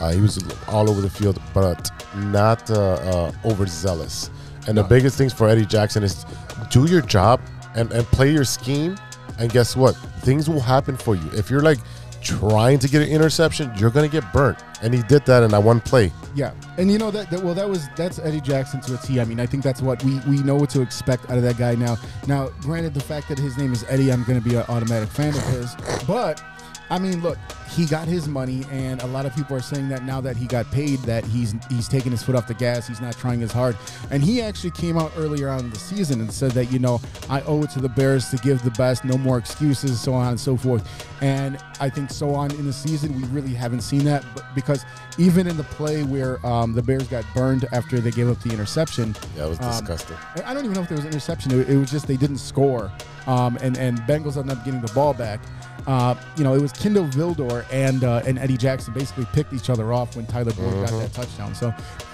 Uh, 0.01 0.13
he 0.13 0.21
was 0.21 0.43
all 0.69 0.89
over 0.89 1.01
the 1.01 1.11
field, 1.11 1.41
but 1.53 1.91
not 2.17 2.71
uh, 2.71 2.95
uh, 2.95 3.33
overzealous. 3.45 4.31
And 4.67 4.77
the 4.77 4.83
biggest 4.83 5.17
things 5.17 5.33
for 5.33 5.49
Eddie 5.49 5.67
Jackson 5.67 6.03
is 6.03 6.25
do 6.71 6.87
your 6.87 7.01
job 7.01 7.41
and, 7.75 7.91
and 7.93 8.07
play 8.07 8.33
your 8.33 8.45
scheme. 8.45 8.99
And 9.39 9.51
guess 9.51 9.77
what? 9.77 9.95
Things 10.23 10.49
will 10.49 10.61
happen 10.61 10.97
for 10.97 11.15
you. 11.15 11.31
If 11.33 11.51
you're 11.51 11.63
like 11.63 11.79
trying 12.21 12.79
to 12.79 12.89
get 12.89 13.03
an 13.03 13.09
interception, 13.09 13.73
you're 13.77 13.91
gonna 13.91 14.09
get 14.09 14.33
burnt. 14.33 14.59
And 14.83 14.95
he 14.95 15.03
did 15.03 15.27
that 15.27 15.43
in 15.43 15.51
that 15.51 15.63
one 15.63 15.81
play. 15.81 16.13
Yeah, 16.35 16.53
and 16.79 16.91
you 16.91 16.99
know 16.99 17.11
that, 17.11 17.31
that 17.31 17.43
well, 17.43 17.55
that 17.55 17.69
was 17.69 17.89
that's 17.97 18.19
Eddie 18.19 18.41
Jackson 18.41 18.81
to 18.83 18.95
a 18.95 18.99
T. 18.99 19.21
I 19.21 19.25
mean, 19.25 19.41
I 19.41 19.47
think 19.47 19.63
that's 19.63 19.83
what 19.83 20.03
we 20.05 20.21
we 20.21 20.43
know 20.43 20.57
what 20.57 20.71
to 20.71 20.81
expect 20.81 21.29
out 21.31 21.37
of 21.37 21.43
that 21.43 21.59
guy 21.59 21.75
now. 21.75 21.97
Now, 22.27 22.49
granted, 22.61 22.95
the 22.95 23.01
fact 23.01 23.29
that 23.29 23.39
his 23.39 23.59
name 23.59 23.73
is 23.73 23.85
Eddie, 23.89 24.13
I'm 24.13 24.25
going 24.25 24.41
to 24.41 24.49
be 24.49 24.55
an 24.55 24.65
automatic 24.69 25.09
fan 25.09 25.35
of 25.35 25.43
his. 25.49 25.75
But 26.07 26.43
I 26.91 26.99
mean, 26.99 27.23
look, 27.23 27.39
he 27.71 27.87
got 27.87 28.09
his 28.09 28.27
money, 28.27 28.65
and 28.73 29.01
a 29.03 29.07
lot 29.07 29.25
of 29.25 29.35
people 29.37 29.57
are 29.57 29.61
saying 29.63 29.89
that 29.91 30.03
now 30.03 30.21
that 30.23 30.37
he 30.37 30.47
got 30.47 30.69
paid, 30.73 30.99
that 31.01 31.25
he's 31.25 31.55
he's 31.71 31.87
taking 31.87 32.11
his 32.11 32.21
foot 32.23 32.35
off 32.35 32.49
the 32.49 32.55
gas. 32.55 32.89
He's 32.89 33.01
not 33.01 33.17
trying 33.17 33.43
as 33.43 33.53
hard. 33.53 33.77
And 34.11 34.25
he 34.25 34.43
actually 34.43 34.73
came 34.73 34.99
out 34.99 35.13
earlier 35.17 35.49
on 35.49 35.61
in 35.61 35.71
the 35.71 35.79
season 35.79 36.21
and 36.21 36.33
said 36.33 36.51
that 36.53 36.73
you 36.73 36.81
know 36.81 37.01
I 37.29 37.43
owe 37.43 37.63
it 37.63 37.71
to 37.71 37.81
the 37.81 37.89
Bears 37.89 38.29
to 38.31 38.39
give 38.39 38.63
the 38.65 38.73
best, 38.73 39.05
no 39.05 39.17
more 39.17 39.39
excuses, 39.39 40.01
so 40.01 40.13
on 40.15 40.29
and 40.31 40.41
so 40.41 40.57
forth. 40.57 40.85
And 41.23 41.59
I 41.79 41.91
think 41.91 42.11
so 42.11 42.35
on 42.35 42.51
in 42.53 42.67
the 42.67 42.73
season, 42.73 43.15
we 43.15 43.27
really 43.29 43.55
haven't 43.55 43.83
seen 43.83 44.05
that 44.05 44.25
but 44.35 44.45
because 44.55 44.85
even 45.19 45.47
in 45.47 45.57
the 45.57 45.65
play 45.65 46.03
where 46.03 46.45
um, 46.47 46.73
the 46.73 46.83
Bears 46.83 47.07
got 47.09 47.25
burned 47.35 47.67
after 47.73 48.01
they 48.01 48.11
gave 48.11 48.29
up 48.29 48.43
the 48.43 48.51
interception, 48.53 49.15
it 49.39 49.43
was 49.49 49.61
Um, 49.61 49.71
disgusting. 49.71 50.17
I 50.45 50.55
don't 50.55 50.65
even 50.65 50.75
know 50.75 50.83
if 50.83 50.89
there 50.89 50.97
was 50.97 51.05
an 51.05 51.13
interception. 51.13 51.53
It, 51.53 51.69
it 51.71 51.77
was 51.77 51.91
just 51.91 52.07
they 52.09 52.17
didn't 52.17 52.39
score, 52.39 52.91
um, 53.29 53.59
and 53.61 53.77
and 53.77 53.99
Bengals 54.01 54.37
ended 54.37 54.57
up 54.59 54.65
getting 54.65 54.81
the 54.81 54.93
ball 54.93 55.15
back. 55.15 55.41
Uh, 55.87 56.15
you 56.37 56.45
know, 56.45 56.55
it 56.55 56.61
was 56.61 56.73
Kindle 56.73 57.07
Vildor 57.07 57.65
and 57.73 58.05
uh, 58.05 58.23
and 58.27 58.39
Eddie 58.39 58.57
Jackson 58.57 58.93
basically 58.93 59.27
picked 59.33 59.53
each 59.53 59.71
other 59.71 59.93
off 59.93 60.17
when 60.17 60.27
Tyler 60.27 60.53
Boyd 60.53 60.73
got 60.87 60.91
that 60.91 61.13
touchdown. 61.13 61.55
So, 61.55 61.73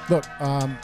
look, 0.09 0.25
um, 0.41 0.79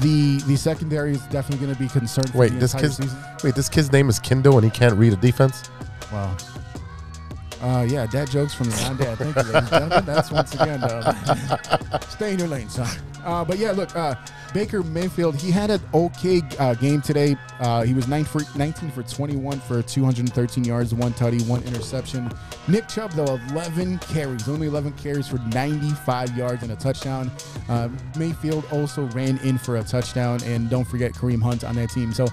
the 0.00 0.38
the 0.46 0.56
secondary 0.56 1.12
is 1.12 1.22
definitely 1.26 1.64
going 1.64 1.76
to 1.76 1.82
be 1.82 1.88
concerned. 1.88 2.30
For 2.30 2.38
Wait, 2.38 2.52
the 2.52 2.58
this 2.58 2.74
kid's 2.74 2.96
season. 2.96 3.18
wait, 3.44 3.54
this 3.54 3.68
kid's 3.68 3.92
name 3.92 4.08
is 4.08 4.18
Kindle 4.18 4.56
and 4.56 4.64
he 4.64 4.70
can't 4.70 4.94
read 4.94 5.12
a 5.12 5.16
defense? 5.16 5.62
Wow. 6.12 6.36
Uh, 7.60 7.86
yeah, 7.88 8.06
dad 8.06 8.28
jokes 8.28 8.54
from 8.54 8.68
the 8.70 8.76
non-dad. 8.82 9.18
Thank 9.18 9.36
you, 9.36 9.42
ladies 9.42 9.54
and 9.54 9.68
gentlemen. 9.70 10.04
That's 10.04 10.32
once 10.32 10.52
again, 10.54 10.82
uh, 10.82 11.98
stay 12.08 12.32
in 12.32 12.40
your 12.40 12.48
lane, 12.48 12.68
son. 12.68 12.88
Uh, 13.24 13.44
but 13.44 13.58
yeah, 13.58 13.72
look, 13.72 13.94
uh, 13.96 14.14
Baker 14.52 14.82
Mayfield, 14.82 15.36
he 15.36 15.50
had 15.50 15.70
an 15.70 15.80
okay 15.94 16.42
uh, 16.58 16.74
game 16.74 17.00
today. 17.00 17.36
Uh, 17.60 17.82
he 17.82 17.94
was 17.94 18.08
nine 18.08 18.24
for, 18.24 18.42
19 18.56 18.90
for 18.90 19.02
21 19.02 19.60
for 19.60 19.82
213 19.82 20.64
yards, 20.64 20.94
one 20.94 21.12
tutty, 21.14 21.46
one 21.46 21.62
interception. 21.62 22.30
Nick 22.68 22.88
Chubb, 22.88 23.12
though, 23.12 23.40
11 23.50 23.98
carries, 23.98 24.48
only 24.48 24.66
11 24.66 24.92
carries 24.92 25.28
for 25.28 25.38
95 25.38 26.36
yards 26.36 26.62
and 26.62 26.72
a 26.72 26.76
touchdown. 26.76 27.30
Uh, 27.68 27.88
Mayfield 28.18 28.64
also 28.72 29.04
ran 29.10 29.38
in 29.38 29.58
for 29.58 29.76
a 29.76 29.82
touchdown, 29.82 30.40
and 30.44 30.68
don't 30.68 30.84
forget 30.84 31.12
Kareem 31.12 31.42
Hunt 31.42 31.64
on 31.64 31.74
that 31.76 31.90
team. 31.90 32.12
So, 32.12 32.28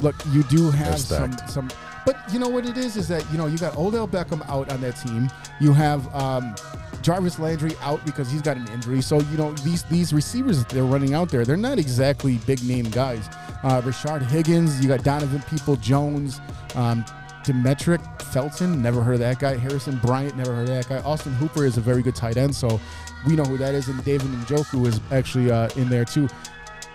look, 0.00 0.16
you 0.32 0.42
do 0.44 0.70
have 0.70 0.98
some 0.98 1.36
some 1.46 1.68
but 2.04 2.16
you 2.32 2.38
know 2.38 2.48
what 2.48 2.66
it 2.66 2.76
is 2.76 2.96
is 2.96 3.08
that 3.08 3.24
you 3.30 3.38
know 3.38 3.46
you 3.46 3.58
got 3.58 3.76
Odell 3.76 4.08
Beckham 4.08 4.46
out 4.48 4.72
on 4.72 4.80
that 4.80 4.96
team. 4.96 5.30
You 5.60 5.72
have 5.72 6.12
um, 6.14 6.54
Jarvis 7.02 7.38
Landry 7.38 7.72
out 7.80 8.04
because 8.04 8.30
he's 8.30 8.42
got 8.42 8.56
an 8.56 8.68
injury. 8.68 9.00
So 9.00 9.20
you 9.20 9.36
know 9.36 9.52
these 9.52 9.82
these 9.84 10.12
receivers 10.12 10.58
that 10.58 10.68
they're 10.68 10.84
running 10.84 11.14
out 11.14 11.30
there, 11.30 11.44
they're 11.44 11.56
not 11.56 11.78
exactly 11.78 12.36
big 12.46 12.62
name 12.64 12.84
guys. 12.90 13.28
Uh, 13.62 13.80
Rashard 13.82 14.22
Higgins, 14.22 14.80
you 14.80 14.88
got 14.88 15.04
Donovan 15.04 15.42
Peoples-Jones, 15.42 16.40
um, 16.76 17.04
Demetric 17.44 18.22
Felton, 18.22 18.80
never 18.80 19.02
heard 19.02 19.14
of 19.14 19.20
that 19.20 19.38
guy. 19.38 19.56
Harrison 19.56 19.98
Bryant, 19.98 20.36
never 20.36 20.54
heard 20.54 20.68
of 20.68 20.74
that 20.74 20.88
guy. 20.88 20.98
Austin 20.98 21.34
Hooper 21.34 21.66
is 21.66 21.76
a 21.76 21.80
very 21.80 22.02
good 22.02 22.14
tight 22.14 22.36
end, 22.38 22.54
so 22.54 22.80
we 23.26 23.36
know 23.36 23.44
who 23.44 23.58
that 23.58 23.74
is. 23.74 23.88
And 23.88 24.02
David 24.04 24.28
Njoku 24.28 24.86
is 24.86 25.00
actually 25.10 25.50
uh, 25.50 25.68
in 25.76 25.88
there 25.88 26.04
too. 26.04 26.28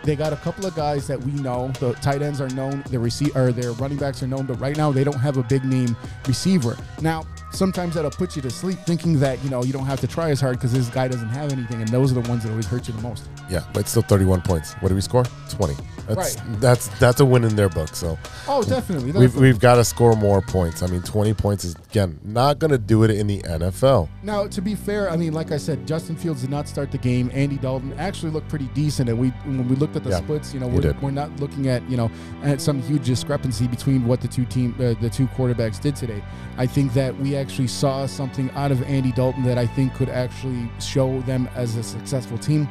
They 0.04 0.16
got 0.16 0.34
a 0.34 0.38
couple 0.38 0.68
of 0.68 0.76
guys 0.76 1.08
that 1.08 1.20
we 1.20 1.32
know. 1.32 1.72
The 1.80 1.94
tight 1.94 2.22
ends 2.22 2.40
are 2.40 2.50
known. 2.50 2.84
The 2.90 3.00
receive 3.00 3.34
their 3.34 3.72
running 3.74 3.98
backs 3.98 4.22
are 4.22 4.28
known, 4.28 4.46
but 4.46 4.60
right 4.60 4.78
now 4.78 4.92
they 4.92 5.04
don't 5.04 5.20
have 5.20 5.38
a 5.38 5.44
big 5.44 5.66
name 5.66 5.98
receiver. 6.28 6.78
Now, 7.02 7.26
sometimes 7.56 7.96
that'll 7.96 8.12
put 8.12 8.36
you 8.36 8.42
to 8.44 8.50
sleep, 8.50 8.80
thinking 8.86 9.20
that 9.20 9.44
you 9.44 9.50
know 9.50 9.64
you 9.64 9.74
don't 9.74 9.86
have 9.86 10.00
to 10.02 10.08
try 10.08 10.30
as 10.30 10.40
hard 10.42 10.58
because 10.58 10.74
this 10.74 10.88
guy 10.90 11.08
doesn't 11.08 11.30
have 11.30 11.52
anything, 11.52 11.80
and 11.82 11.88
those 11.90 12.12
are 12.12 12.22
the 12.22 12.30
ones 12.30 12.44
that 12.44 12.50
always 12.52 12.66
hurt 12.68 12.88
you 12.88 12.94
the 12.94 13.02
most. 13.02 13.28
Yeah, 13.50 13.64
but 13.74 13.82
it's 13.82 13.92
still 13.92 14.02
31 14.04 14.42
points. 14.42 14.74
What 14.76 14.90
did 14.90 14.96
we 14.96 15.02
score? 15.02 15.24
20. 15.50 15.76
That's 16.08 16.38
Right. 16.38 16.62
that's 16.62 16.88
that's 17.00 17.20
a 17.20 17.26
win 17.26 17.44
in 17.44 17.56
their 17.56 17.68
book. 17.70 17.96
So 17.96 18.16
Oh, 18.48 18.62
definitely. 18.62 19.12
we've 19.12 19.36
we've 19.36 19.60
got 19.60 19.76
to 19.76 19.84
score 19.84 20.16
more 20.16 20.40
points. 20.40 20.84
I 20.84 20.88
mean, 20.88 21.02
20 21.02 21.34
points 21.34 21.66
is 21.66 21.74
again 21.90 22.20
not 22.24 22.60
going 22.60 22.70
to 22.72 22.78
do 22.78 23.04
it 23.04 23.10
in 23.10 23.26
the 23.26 23.40
NFL. 23.42 24.08
Now, 24.22 24.46
to 24.48 24.62
be 24.62 24.76
fair, 24.76 25.10
I 25.10 25.18
mean, 25.18 25.34
like 25.34 25.52
I 25.52 25.58
said, 25.58 25.88
Justin 25.88 26.16
Fields 26.16 26.42
did 26.42 26.52
not 26.52 26.68
start 26.68 26.92
the 26.92 27.00
game. 27.00 27.32
Andy 27.34 27.58
Dalton 27.58 27.94
actually 27.98 28.32
looked 28.32 28.50
pretty 28.50 28.68
decent, 28.76 29.10
and 29.10 29.18
we 29.18 29.30
when 29.46 29.68
we 29.68 29.76
looked 29.78 29.96
at 29.96 30.04
the 30.04 30.12
Yeah, 30.12 30.18
splits, 30.20 30.54
you 30.54 30.60
know, 30.60 30.68
we're, 30.68 30.94
we're 31.02 31.10
not 31.10 31.36
looking 31.40 31.70
at 31.70 31.82
you 31.90 31.98
know 31.98 32.12
at 32.44 32.62
some 32.62 32.84
huge 32.84 33.06
discrepancy 33.08 33.68
between 33.68 34.06
what 34.06 34.22
the 34.22 34.28
two 34.28 34.46
team 34.46 34.76
uh, 34.80 34.94
the 35.02 35.10
two 35.10 35.26
quarterbacks 35.30 35.82
did 35.82 35.96
today. 35.96 36.22
I 36.58 36.68
think 36.68 36.94
that 36.94 37.18
we 37.18 37.36
actually 37.36 37.45
saw 37.50 38.06
something 38.06 38.50
out 38.52 38.72
of 38.72 38.82
Andy 38.84 39.12
Dalton 39.12 39.44
that 39.44 39.58
I 39.58 39.66
think 39.68 39.94
could 39.94 40.10
actually 40.10 40.70
show 40.80 41.22
them 41.22 41.50
as 41.56 41.76
a 41.76 41.84
successful 41.84 42.38
team. 42.38 42.68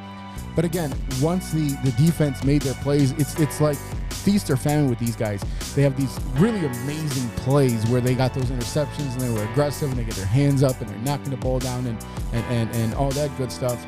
But 0.55 0.65
again, 0.65 0.93
once 1.21 1.51
the, 1.51 1.77
the 1.85 1.91
defense 1.93 2.45
made 2.45 2.63
their 2.63 2.75
plays, 2.75 3.13
it's 3.13 3.39
it's 3.41 3.61
like 3.61 3.77
feast 4.11 4.51
or 4.51 4.57
famine 4.57 4.89
with 4.89 4.99
these 4.99 5.17
guys. 5.17 5.43
They 5.75 5.83
have 5.83 5.97
these 5.97 6.19
really 6.35 6.65
amazing 6.65 7.29
plays 7.31 7.85
where 7.87 8.01
they 8.01 8.15
got 8.15 8.33
those 8.35 8.51
interceptions 8.51 9.13
and 9.13 9.21
they 9.21 9.31
were 9.31 9.45
aggressive 9.51 9.91
and 9.91 9.99
they 9.99 10.05
get 10.05 10.15
their 10.15 10.27
hands 10.27 10.63
up 10.63 10.81
and 10.81 10.89
they're 10.89 10.99
knocking 10.99 11.31
the 11.31 11.37
ball 11.37 11.59
down 11.59 11.87
and 11.87 12.05
and, 12.33 12.45
and, 12.47 12.77
and 12.77 12.95
all 12.95 13.11
that 13.11 13.37
good 13.37 13.51
stuff. 13.51 13.85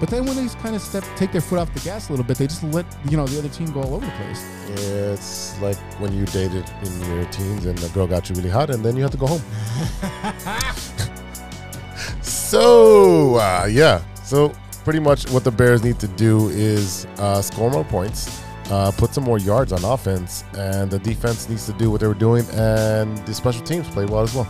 But 0.00 0.08
then 0.08 0.24
when 0.24 0.34
they 0.34 0.48
kind 0.54 0.74
of 0.74 0.80
step 0.80 1.04
take 1.16 1.30
their 1.30 1.42
foot 1.42 1.58
off 1.58 1.72
the 1.74 1.80
gas 1.80 2.08
a 2.08 2.12
little 2.12 2.24
bit, 2.24 2.38
they 2.38 2.46
just 2.46 2.64
let 2.64 2.86
you 3.10 3.18
know 3.18 3.26
the 3.26 3.38
other 3.38 3.50
team 3.50 3.70
go 3.70 3.82
all 3.82 3.94
over 3.94 4.06
the 4.06 4.12
place. 4.12 4.42
It's 4.70 5.60
like 5.60 5.76
when 6.00 6.14
you 6.14 6.24
dated 6.26 6.64
in 6.82 7.14
your 7.14 7.26
teens 7.26 7.66
and 7.66 7.76
the 7.76 7.88
girl 7.90 8.06
got 8.06 8.30
you 8.30 8.34
really 8.34 8.48
hot, 8.48 8.70
and 8.70 8.82
then 8.82 8.96
you 8.96 9.02
have 9.02 9.10
to 9.10 9.18
go 9.18 9.26
home. 9.26 9.42
so 12.22 13.34
uh, 13.34 13.68
yeah, 13.70 14.02
so 14.24 14.54
pretty 14.84 15.00
much 15.00 15.28
what 15.30 15.44
the 15.44 15.50
Bears 15.50 15.84
need 15.84 16.00
to 16.00 16.08
do 16.08 16.48
is 16.48 17.04
uh, 17.18 17.42
score 17.42 17.70
more 17.70 17.84
points, 17.84 18.42
uh, 18.70 18.90
put 18.96 19.12
some 19.12 19.24
more 19.24 19.38
yards 19.38 19.70
on 19.70 19.84
offense, 19.84 20.44
and 20.56 20.90
the 20.90 20.98
defense 21.00 21.46
needs 21.46 21.66
to 21.66 21.74
do 21.74 21.90
what 21.90 22.00
they 22.00 22.06
were 22.06 22.14
doing, 22.14 22.46
and 22.52 23.18
the 23.26 23.34
special 23.34 23.62
teams 23.62 23.86
play 23.88 24.06
well 24.06 24.22
as 24.22 24.34
well. 24.34 24.48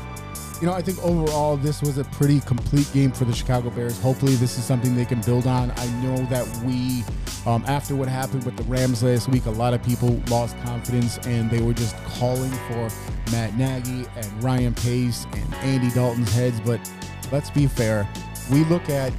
You 0.61 0.67
know, 0.67 0.75
I 0.75 0.83
think 0.83 1.03
overall 1.03 1.57
this 1.57 1.81
was 1.81 1.97
a 1.97 2.05
pretty 2.05 2.41
complete 2.41 2.91
game 2.93 3.13
for 3.13 3.25
the 3.25 3.33
Chicago 3.33 3.71
Bears. 3.71 3.99
Hopefully, 4.01 4.35
this 4.35 4.59
is 4.59 4.65
something 4.65 4.95
they 4.95 5.07
can 5.07 5.23
build 5.23 5.47
on. 5.47 5.73
I 5.77 5.87
know 6.03 6.17
that 6.27 6.47
we, 6.65 7.03
um, 7.47 7.65
after 7.67 7.97
what 7.97 8.09
happened 8.09 8.45
with 8.45 8.59
the 8.59 8.65
Rams 8.65 9.03
last 9.03 9.29
week, 9.29 9.47
a 9.47 9.51
lot 9.51 9.73
of 9.73 9.83
people 9.83 10.21
lost 10.29 10.59
confidence 10.59 11.17
and 11.27 11.51
they 11.51 11.63
were 11.63 11.73
just 11.73 11.97
calling 12.05 12.51
for 12.69 12.91
Matt 13.33 13.57
Nagy 13.57 14.07
and 14.17 14.45
Ryan 14.45 14.75
Pace 14.75 15.27
and 15.33 15.55
Andy 15.57 15.91
Dalton's 15.95 16.33
heads. 16.33 16.61
But 16.61 16.79
let's 17.33 17.51
be 17.51 17.67
fair. 17.67 18.07
We 18.53 18.65
look 18.65 18.91
at, 18.91 19.15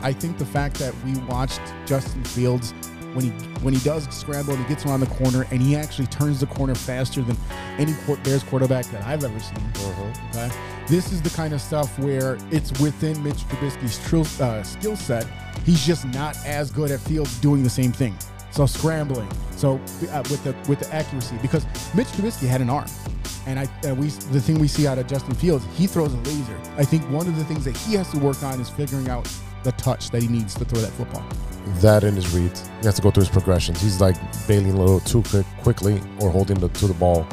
I 0.00 0.12
think 0.12 0.38
the 0.38 0.46
fact 0.46 0.76
that 0.80 0.92
we 1.04 1.16
watched 1.28 1.60
Justin 1.86 2.24
Fields 2.24 2.74
when 3.14 3.24
he 3.24 3.30
when 3.62 3.74
he 3.74 3.80
does 3.80 4.04
scramble 4.14 4.52
and 4.54 4.62
he 4.62 4.68
gets 4.68 4.84
around 4.86 5.00
the 5.00 5.06
corner 5.06 5.46
and 5.50 5.60
he 5.60 5.76
actually 5.76 6.06
turns 6.06 6.40
the 6.40 6.46
corner 6.46 6.74
faster 6.74 7.22
than 7.22 7.36
any 7.78 7.94
Bears 8.22 8.42
quarterback 8.44 8.86
that 8.86 9.04
I've 9.04 9.24
ever 9.24 9.40
seen. 9.40 9.58
Mm-hmm. 9.58 10.38
Okay, 10.38 10.50
this 10.86 11.12
is 11.12 11.22
the 11.22 11.30
kind 11.30 11.52
of 11.52 11.60
stuff 11.60 11.98
where 11.98 12.38
it's 12.50 12.78
within 12.80 13.22
Mitch 13.22 13.38
Trubisky's 13.48 13.98
trill, 14.08 14.26
uh, 14.40 14.62
skill 14.62 14.96
set. 14.96 15.26
He's 15.64 15.84
just 15.84 16.06
not 16.06 16.36
as 16.46 16.70
good 16.70 16.90
at 16.90 17.00
Fields 17.00 17.38
doing 17.40 17.62
the 17.62 17.70
same 17.70 17.92
thing. 17.92 18.16
So 18.50 18.66
scrambling, 18.66 19.28
so 19.56 19.74
uh, 20.10 20.22
with 20.30 20.42
the 20.42 20.56
with 20.68 20.80
the 20.80 20.92
accuracy, 20.92 21.36
because 21.42 21.64
Mitch 21.94 22.08
Trubisky 22.08 22.48
had 22.48 22.60
an 22.60 22.70
arm, 22.70 22.86
and 23.46 23.58
I 23.58 23.64
uh, 23.88 23.94
we 23.94 24.08
the 24.08 24.40
thing 24.40 24.58
we 24.58 24.68
see 24.68 24.86
out 24.86 24.98
of 24.98 25.06
Justin 25.06 25.34
Fields, 25.34 25.64
he 25.76 25.86
throws 25.86 26.14
a 26.14 26.16
laser. 26.18 26.58
I 26.76 26.84
think 26.84 27.02
one 27.10 27.26
of 27.26 27.36
the 27.36 27.44
things 27.44 27.64
that 27.66 27.76
he 27.76 27.94
has 27.94 28.10
to 28.12 28.18
work 28.18 28.42
on 28.42 28.60
is 28.60 28.70
figuring 28.70 29.08
out 29.08 29.28
the 29.64 29.72
touch 29.72 30.10
that 30.10 30.22
he 30.22 30.28
needs 30.28 30.54
to 30.54 30.64
throw 30.64 30.80
that 30.80 30.92
football. 30.92 31.24
That 31.80 32.04
in 32.04 32.14
his 32.14 32.34
reads, 32.34 32.68
he 32.80 32.86
has 32.86 32.94
to 32.96 33.02
go 33.02 33.10
through 33.10 33.22
his 33.22 33.30
progressions. 33.30 33.80
He's 33.80 34.00
like 34.00 34.16
bailing 34.46 34.72
a 34.72 34.76
little 34.76 35.00
too 35.00 35.22
quick, 35.22 35.46
quickly 35.62 36.00
or 36.20 36.30
holding 36.30 36.58
the, 36.58 36.68
to 36.68 36.86
the 36.86 36.94
ball 36.94 37.26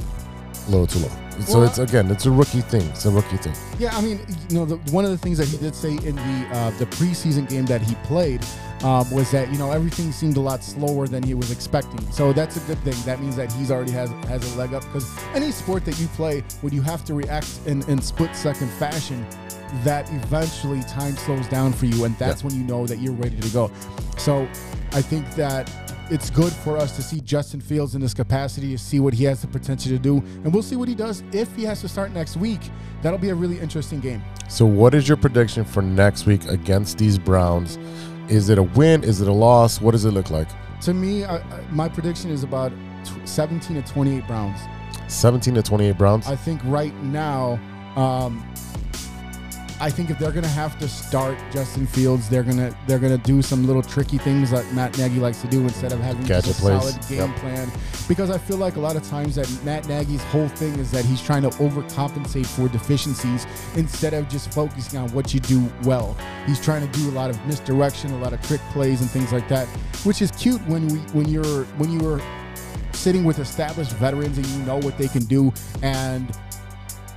a 0.67 0.71
little 0.71 0.88
too 0.88 1.00
low. 1.00 1.12
So 1.41 1.60
Well, 1.60 1.67
it's 1.67 1.80
again, 1.80 2.10
it's 2.12 2.26
a 2.26 2.32
rookie 2.32 2.62
thing. 2.62 2.82
It's 2.89 3.06
a 3.06 3.12
rookie 3.12 3.38
thing. 3.38 3.54
Yeah, 3.78 3.95
I 3.95 4.02
mean, 4.02 4.19
you 4.50 4.58
know, 4.58 4.65
the, 4.65 4.78
one 4.91 5.04
of 5.04 5.12
the 5.12 5.17
things 5.17 5.38
that 5.38 5.48
he 5.48 5.58
did 5.58 5.76
say 5.76 5.91
in 5.91 6.15
the 6.15 6.48
uh, 6.52 6.71
the 6.78 6.86
preseason 6.86 7.50
game 7.50 7.65
that 7.65 7.82
he 7.82 7.95
played 8.04 8.41
um, 8.84 9.10
was 9.12 9.32
that 9.32 9.52
you 9.52 9.58
know 9.58 9.71
everything 9.71 10.12
seemed 10.13 10.38
a 10.38 10.39
lot 10.39 10.63
slower 10.63 11.08
than 11.08 11.24
he 11.24 11.34
was 11.34 11.52
expecting. 11.52 12.00
So 12.12 12.32
that's 12.32 12.56
a 12.56 12.62
good 12.62 12.78
thing. 12.80 12.95
That 13.06 13.19
means 13.19 13.36
that 13.36 13.52
he's 13.52 13.69
already 13.69 13.91
has 13.91 14.10
has 14.28 14.54
a 14.54 14.58
leg 14.58 14.74
up 14.74 14.84
because 14.84 15.10
any 15.34 15.52
sport 15.52 15.84
that 15.86 16.00
you 16.00 16.08
play, 16.08 16.41
when 16.62 16.74
you 16.74 16.82
have 16.84 17.04
to 17.06 17.13
react 17.13 17.60
in, 17.65 17.84
in 17.89 18.02
split 18.02 18.34
second 18.36 18.69
fashion, 18.71 19.26
that 19.84 20.10
eventually 20.12 20.82
time 20.84 21.15
slows 21.17 21.47
down 21.47 21.73
for 21.73 21.86
you, 21.86 22.06
and 22.06 22.17
that's 22.17 22.41
Yeah. 22.41 22.47
when 22.49 22.58
you 22.58 22.63
know 22.65 22.86
that 22.88 22.99
you're 22.99 23.13
ready 23.13 23.38
to 23.39 23.49
go. 23.49 23.71
So 24.17 24.47
I 24.93 25.01
think 25.01 25.30
that 25.36 25.69
it's 26.12 26.30
good 26.30 26.54
for 26.54 26.78
us 26.78 26.95
to 26.95 27.01
see 27.01 27.19
Justin 27.21 27.60
Fields 27.60 27.95
in 27.95 28.01
this 28.01 28.13
capacity 28.13 28.71
to 28.73 28.78
see 28.78 28.99
what 28.99 29.13
he 29.13 29.23
has 29.23 29.41
the 29.41 29.47
potential 29.47 29.89
to 29.91 29.97
do, 29.99 30.17
and 30.43 30.54
we'll 30.54 30.62
see 30.63 30.75
what 30.75 30.88
he 30.88 30.93
does 30.95 31.23
if 31.32 31.54
he 31.56 31.63
has 31.63 31.82
to 31.82 31.88
start 31.88 32.13
next 32.13 32.38
week. 32.38 32.62
That'll 33.01 33.19
be 33.19 33.30
a 33.30 33.36
really 33.36 33.60
interesting 33.60 33.99
game. 33.99 34.21
So, 34.47 34.65
what 34.65 34.93
is 34.93 35.08
your 35.08 35.17
prediction 35.17 35.65
for 35.65 35.82
next 35.82 36.25
week 36.28 36.45
against 36.45 36.97
these 36.99 37.17
Browns? 37.17 37.78
Is 38.30 38.49
it 38.49 38.58
a 38.58 38.63
win? 38.63 39.04
Is 39.04 39.21
it 39.21 39.28
a 39.28 39.32
loss? 39.34 39.82
What 39.82 39.91
does 39.91 40.06
it 40.06 40.12
look 40.12 40.30
like? 40.30 40.47
To 40.82 40.93
me, 40.93 41.25
I- 41.25 41.41
my 41.71 41.89
prediction 41.89 42.30
is 42.30 42.43
about 42.43 42.71
17 43.25 43.82
to 43.82 43.91
28 43.91 44.28
Browns. 44.28 44.60
17 45.08 45.54
to 45.56 45.62
28 45.62 45.97
Browns. 45.97 46.28
I 46.28 46.36
think 46.36 46.62
right 46.65 46.93
now, 47.04 47.60
um, 47.95 48.43
I 49.82 49.90
think 49.90 50.10
if 50.10 50.18
they're 50.18 50.32
gonna 50.32 50.48
have 50.48 50.80
to 50.80 50.88
start 50.88 51.38
Justin 51.52 51.86
Fields, 51.86 52.30
they're 52.30 52.44
gonna 52.44 52.74
they're 52.88 53.00
gonna 53.00 53.18
do 53.18 53.42
some 53.42 53.68
little 53.68 53.82
tricky 53.82 54.18
things 54.18 54.52
that 54.52 54.66
Matt 54.74 54.98
Nagy 54.98 55.20
likes 55.20 55.42
to 55.42 55.48
do 55.48 55.62
instead 55.64 55.92
of 55.92 56.00
having 56.00 56.26
just 56.26 56.48
a 56.48 56.54
plays. 56.62 56.82
solid 56.82 57.08
game 57.10 57.30
Yep. 57.32 57.36
plan. 57.40 57.72
Because 58.08 58.30
I 58.30 58.38
feel 58.38 58.58
like 58.58 58.78
a 58.78 58.80
lot 58.80 58.96
of 58.96 59.04
times 59.10 59.36
that 59.36 59.50
Matt 59.66 59.88
Nagy's 59.90 60.24
whole 60.26 60.48
thing 60.48 60.74
is 60.80 60.92
that 60.92 61.04
he's 61.04 61.22
trying 61.22 61.42
to 61.42 61.50
overcompensate 61.50 62.46
for 62.46 62.68
deficiencies 62.70 63.46
instead 63.76 64.14
of 64.14 64.30
just 64.30 64.54
focusing 64.54 64.98
on 65.00 65.10
what 65.12 65.34
you 65.34 65.40
do 65.42 65.70
well. 65.84 66.16
He's 66.46 66.60
trying 66.64 66.90
to 66.90 67.00
do 67.00 67.10
a 67.10 67.12
lot 67.12 67.30
of 67.30 67.46
misdirection, 67.46 68.12
a 68.14 68.18
lot 68.20 68.32
of 68.32 68.42
trick 68.48 68.62
plays 68.72 69.02
and 69.02 69.10
things 69.10 69.34
like 69.34 69.48
that, 69.50 69.68
which 70.06 70.22
is 70.22 70.32
cute 70.32 70.62
when 70.68 70.88
we 70.88 71.00
when 71.12 71.28
you're 71.28 71.66
when 71.78 71.92
you 71.92 72.08
are 72.10 72.22
sitting 72.94 73.26
with 73.26 73.40
established 73.40 73.92
veterans 73.94 74.38
and 74.38 74.48
you 74.48 74.60
know 74.64 74.78
what 74.78 74.98
they 74.98 75.08
can 75.10 75.24
do 75.26 75.52
and 75.84 76.32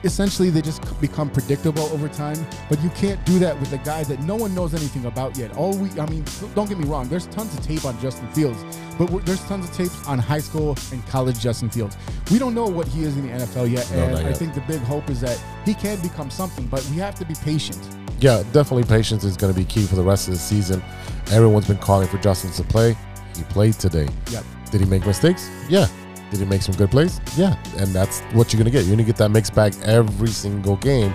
essentially 0.04 0.48
they 0.50 0.62
just 0.62 0.80
become 1.00 1.28
predictable 1.28 1.82
over 1.84 2.08
time 2.08 2.36
but 2.68 2.80
you 2.82 2.90
can't 2.90 3.22
do 3.24 3.38
that 3.38 3.58
with 3.58 3.70
the 3.70 3.78
guys 3.78 4.06
that 4.08 4.20
no 4.20 4.36
one 4.36 4.54
knows 4.54 4.72
anything 4.74 5.04
about 5.06 5.36
yet 5.36 5.54
all 5.56 5.76
we 5.76 5.88
i 6.00 6.06
mean 6.06 6.24
don't 6.54 6.68
get 6.68 6.78
me 6.78 6.86
wrong 6.86 7.08
there's 7.08 7.26
tons 7.28 7.52
of 7.56 7.64
tape 7.66 7.84
on 7.84 7.98
justin 8.00 8.28
fields 8.28 8.64
but 8.96 9.06
there's 9.26 9.42
tons 9.46 9.68
of 9.68 9.74
tapes 9.74 10.06
on 10.06 10.18
high 10.18 10.38
school 10.38 10.76
and 10.92 11.04
college 11.08 11.40
justin 11.40 11.68
fields 11.68 11.96
we 12.30 12.38
don't 12.38 12.54
know 12.54 12.66
what 12.66 12.86
he 12.86 13.02
is 13.02 13.16
in 13.16 13.26
the 13.26 13.32
nfl 13.44 13.68
yet 13.70 13.90
No, 13.92 14.04
and 14.04 14.16
i 14.18 14.22
yet. 14.28 14.36
think 14.36 14.54
the 14.54 14.60
big 14.62 14.80
hope 14.82 15.10
is 15.10 15.20
that 15.20 15.38
he 15.64 15.74
can 15.74 16.00
become 16.00 16.30
something 16.30 16.66
but 16.66 16.84
we 16.90 16.96
have 16.98 17.14
to 17.16 17.24
be 17.24 17.34
patient 17.42 17.80
yeah, 18.20 18.42
definitely 18.52 18.82
patience 18.82 19.22
is 19.22 19.36
going 19.36 19.52
to 19.54 19.56
be 19.56 19.64
key 19.64 19.84
for 19.86 19.94
the 19.94 20.02
rest 20.02 20.26
of 20.26 20.34
the 20.34 20.40
season. 20.40 20.82
Everyone's 21.30 21.68
been 21.68 21.78
calling 21.78 22.08
for 22.08 22.18
Justin 22.18 22.50
to 22.50 22.64
play. 22.64 22.96
He 23.36 23.44
played 23.44 23.74
today. 23.74 24.08
yep 24.32 24.42
Did 24.72 24.80
he 24.80 24.88
make 24.88 25.06
mistakes? 25.06 25.48
Yeah. 25.68 25.86
Did 26.30 26.40
he 26.40 26.46
make 26.46 26.62
some 26.62 26.74
good 26.74 26.90
plays? 26.90 27.20
Yeah. 27.36 27.56
And 27.76 27.88
that's 27.88 28.20
what 28.32 28.52
you're 28.52 28.58
going 28.58 28.70
to 28.70 28.70
get. 28.70 28.80
You're 28.84 28.96
going 28.96 28.98
to 28.98 29.04
get 29.04 29.16
that 29.16 29.30
mixed 29.30 29.54
bag 29.54 29.74
every 29.82 30.28
single 30.28 30.76
game 30.76 31.14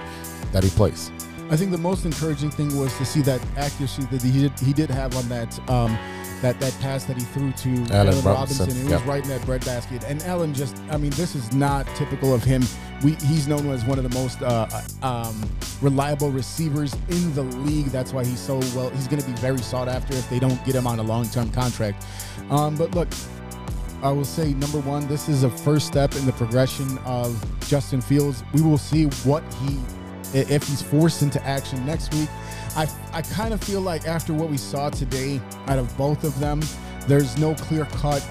that 0.52 0.64
he 0.64 0.70
plays. 0.72 1.12
I 1.50 1.58
think 1.58 1.72
the 1.72 1.78
most 1.78 2.06
encouraging 2.06 2.50
thing 2.50 2.76
was 2.78 2.98
to 2.98 3.06
see 3.06 3.22
that 3.22 3.42
accuracy 3.58 4.04
that 4.06 4.22
he 4.22 4.32
did, 4.32 4.60
he 4.60 4.74
did 4.74 4.90
have 4.90 5.16
on 5.16 5.28
that 5.30 5.70
um, 5.70 5.96
that 6.42 6.60
that 6.60 6.76
pass 6.82 7.06
that 7.06 7.18
he 7.18 7.24
threw 7.24 7.52
to 7.54 7.70
Allen, 7.94 8.20
Robinson, 8.24 8.68
Robinson. 8.68 8.88
It 8.88 8.92
was 8.92 9.02
right 9.04 9.24
in 9.24 9.30
that 9.30 9.46
breadbasket. 9.46 10.04
And 10.04 10.22
Allen 10.24 10.54
just, 10.54 10.78
I 10.90 10.98
mean, 10.98 11.12
this 11.12 11.36
is 11.36 11.54
not 11.54 11.88
typical 11.96 12.34
of 12.34 12.44
him. 12.44 12.64
We, 13.04 13.14
he's 13.16 13.48
known 13.48 13.70
as 13.70 13.86
one 13.86 13.98
of 13.98 14.10
the 14.10 14.18
most 14.18 14.42
uh, 14.42 14.68
um, 15.02 15.50
reliable 15.82 16.32
receivers 16.32 16.94
in 17.10 17.34
the 17.34 17.44
league. 17.44 17.88
That's 17.88 18.14
why 18.14 18.26
he's 18.26 18.40
so 18.40 18.58
well. 18.76 18.90
He's 18.90 19.08
going 19.08 19.22
to 19.22 19.28
be 19.28 19.36
very 19.38 19.60
sought 19.60 19.88
after 19.88 20.14
if 20.16 20.30
they 20.30 20.40
don't 20.40 20.64
get 20.66 20.76
him 20.76 20.86
on 20.86 21.00
a 21.00 21.04
long 21.04 21.28
term 21.30 21.50
contract. 21.52 22.06
Um, 22.50 22.76
but 22.76 22.94
look, 22.94 23.10
I 24.04 24.12
will 24.12 24.26
say 24.26 24.54
number 24.56 24.80
one, 24.82 25.08
this 25.08 25.30
is 25.30 25.44
a 25.44 25.50
first 25.50 25.88
step 25.88 26.14
in 26.16 26.26
the 26.26 26.34
progression 26.34 26.98
of 27.06 27.42
Justin 27.68 28.02
Fields. 28.02 28.44
We 28.54 28.62
will 28.62 28.78
see 28.78 29.06
what 29.24 29.42
he, 29.66 29.80
if 30.34 30.68
he's 30.68 30.82
forced 30.82 31.22
into 31.22 31.42
action 31.46 31.84
next 31.86 32.14
week. 32.14 32.28
I, 32.76 32.88
I 33.14 33.22
kind 33.22 33.54
of 33.54 33.64
feel 33.64 33.80
like 33.80 34.06
after 34.06 34.34
what 34.34 34.50
we 34.50 34.58
saw 34.58 34.90
today 34.90 35.40
out 35.68 35.80
of 35.80 35.96
both 35.98 36.26
of 36.26 36.38
them, 36.40 36.60
there's 37.08 37.38
no 37.38 37.56
clear 37.56 37.86
cut 37.86 38.22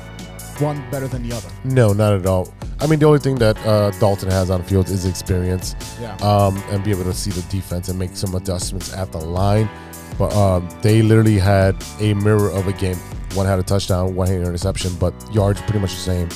one 0.58 0.84
better 0.90 1.08
than 1.08 1.26
the 1.26 1.34
other. 1.34 1.48
No, 1.64 1.94
not 1.94 2.12
at 2.12 2.26
all. 2.26 2.52
I 2.80 2.86
mean, 2.86 2.98
the 2.98 3.06
only 3.06 3.20
thing 3.20 3.36
that 3.36 3.56
uh, 3.64 3.92
Dalton 3.92 4.30
has 4.30 4.50
on 4.50 4.62
field 4.64 4.88
is 4.90 5.06
experience 5.06 5.74
Yeah. 6.00 6.14
um, 6.16 6.56
and 6.68 6.84
be 6.84 6.90
able 6.90 7.04
to 7.04 7.14
see 7.14 7.30
the 7.30 7.42
defense 7.42 7.88
and 7.88 7.98
make 7.98 8.14
some 8.14 8.34
adjustments 8.34 8.92
at 8.92 9.10
the 9.10 9.18
line. 9.18 9.70
But 10.18 10.34
um, 10.34 10.68
they 10.82 11.00
literally 11.00 11.38
had 11.38 11.82
a 12.00 12.12
mirror 12.12 12.50
of 12.50 12.66
a 12.66 12.72
game. 12.74 12.98
One 13.34 13.46
had 13.46 13.58
a 13.58 13.62
touchdown, 13.62 14.14
one 14.14 14.26
had 14.28 14.36
an 14.36 14.46
interception, 14.46 14.94
but 14.96 15.14
yards 15.34 15.60
pretty 15.62 15.78
much 15.78 15.94
the 15.94 16.00
same. 16.00 16.28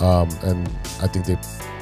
Um, 0.00 0.28
and 0.42 0.68
I 1.00 1.06
think 1.06 1.24
they 1.26 1.38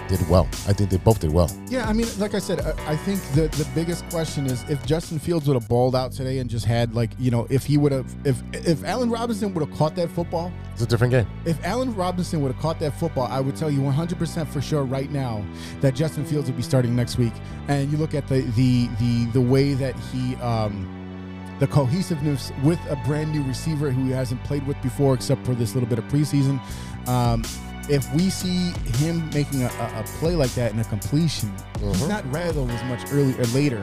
did 0.08 0.28
well. 0.28 0.46
I 0.68 0.72
think 0.72 0.90
they 0.90 0.98
both 0.98 1.20
did 1.20 1.32
well. 1.32 1.50
Yeah, 1.68 1.88
I 1.88 1.92
mean, 1.92 2.06
like 2.18 2.34
I 2.34 2.38
said, 2.38 2.60
I, 2.60 2.92
I 2.92 2.96
think 2.96 3.20
the 3.34 3.48
the 3.56 3.68
biggest 3.74 4.08
question 4.10 4.46
is 4.46 4.62
if 4.68 4.84
Justin 4.86 5.18
Fields 5.18 5.48
would 5.48 5.54
have 5.54 5.68
balled 5.68 5.96
out 5.96 6.12
today 6.12 6.38
and 6.38 6.48
just 6.48 6.66
had 6.66 6.94
like 6.94 7.10
you 7.18 7.30
know 7.30 7.46
if 7.50 7.64
he 7.64 7.78
would 7.78 7.90
have 7.92 8.14
if 8.24 8.42
if 8.52 8.84
Allen 8.84 9.10
Robinson 9.10 9.52
would 9.54 9.66
have 9.66 9.76
caught 9.76 9.96
that 9.96 10.10
football, 10.10 10.52
It's 10.72 10.82
a 10.82 10.86
different 10.86 11.10
game. 11.10 11.26
If 11.44 11.62
Allen 11.64 11.94
Robinson 11.94 12.42
would 12.42 12.52
have 12.52 12.60
caught 12.60 12.78
that 12.80 12.98
football, 13.00 13.26
I 13.28 13.40
would 13.40 13.56
tell 13.56 13.70
you 13.70 13.80
100% 13.80 14.46
for 14.48 14.60
sure 14.60 14.84
right 14.84 15.10
now 15.10 15.44
that 15.80 15.94
Justin 15.94 16.24
Fields 16.24 16.48
would 16.48 16.56
be 16.56 16.62
starting 16.62 16.94
next 16.94 17.18
week. 17.18 17.32
And 17.68 17.90
you 17.90 17.98
look 17.98 18.14
at 18.14 18.28
the 18.28 18.42
the 18.42 18.88
the 19.00 19.26
the 19.32 19.40
way 19.40 19.74
that 19.74 19.96
he 20.12 20.36
um 20.36 21.00
the 21.60 21.66
cohesiveness 21.66 22.52
with 22.62 22.80
a 22.90 22.96
brand 23.06 23.32
new 23.32 23.42
receiver 23.44 23.90
who 23.90 24.04
he 24.06 24.10
hasn't 24.10 24.42
played 24.44 24.66
with 24.66 24.80
before 24.82 25.14
except 25.14 25.44
for 25.46 25.54
this 25.54 25.74
little 25.74 25.88
bit 25.88 25.98
of 25.98 26.04
preseason. 26.08 26.58
Um 27.08 27.44
if 27.90 28.10
we 28.14 28.30
see 28.30 28.70
him 29.04 29.28
making 29.34 29.62
a, 29.62 29.66
a, 29.66 30.02
play 30.18 30.34
like 30.34 30.50
that 30.54 30.72
in 30.72 30.78
a 30.80 30.84
completion, 30.84 31.52
he's 31.80 32.00
Mhm. 32.02 32.08
not 32.08 32.32
rattled 32.32 32.70
as 32.70 32.82
much 32.84 33.02
earlier 33.12 33.38
or 33.38 33.44
later 33.48 33.82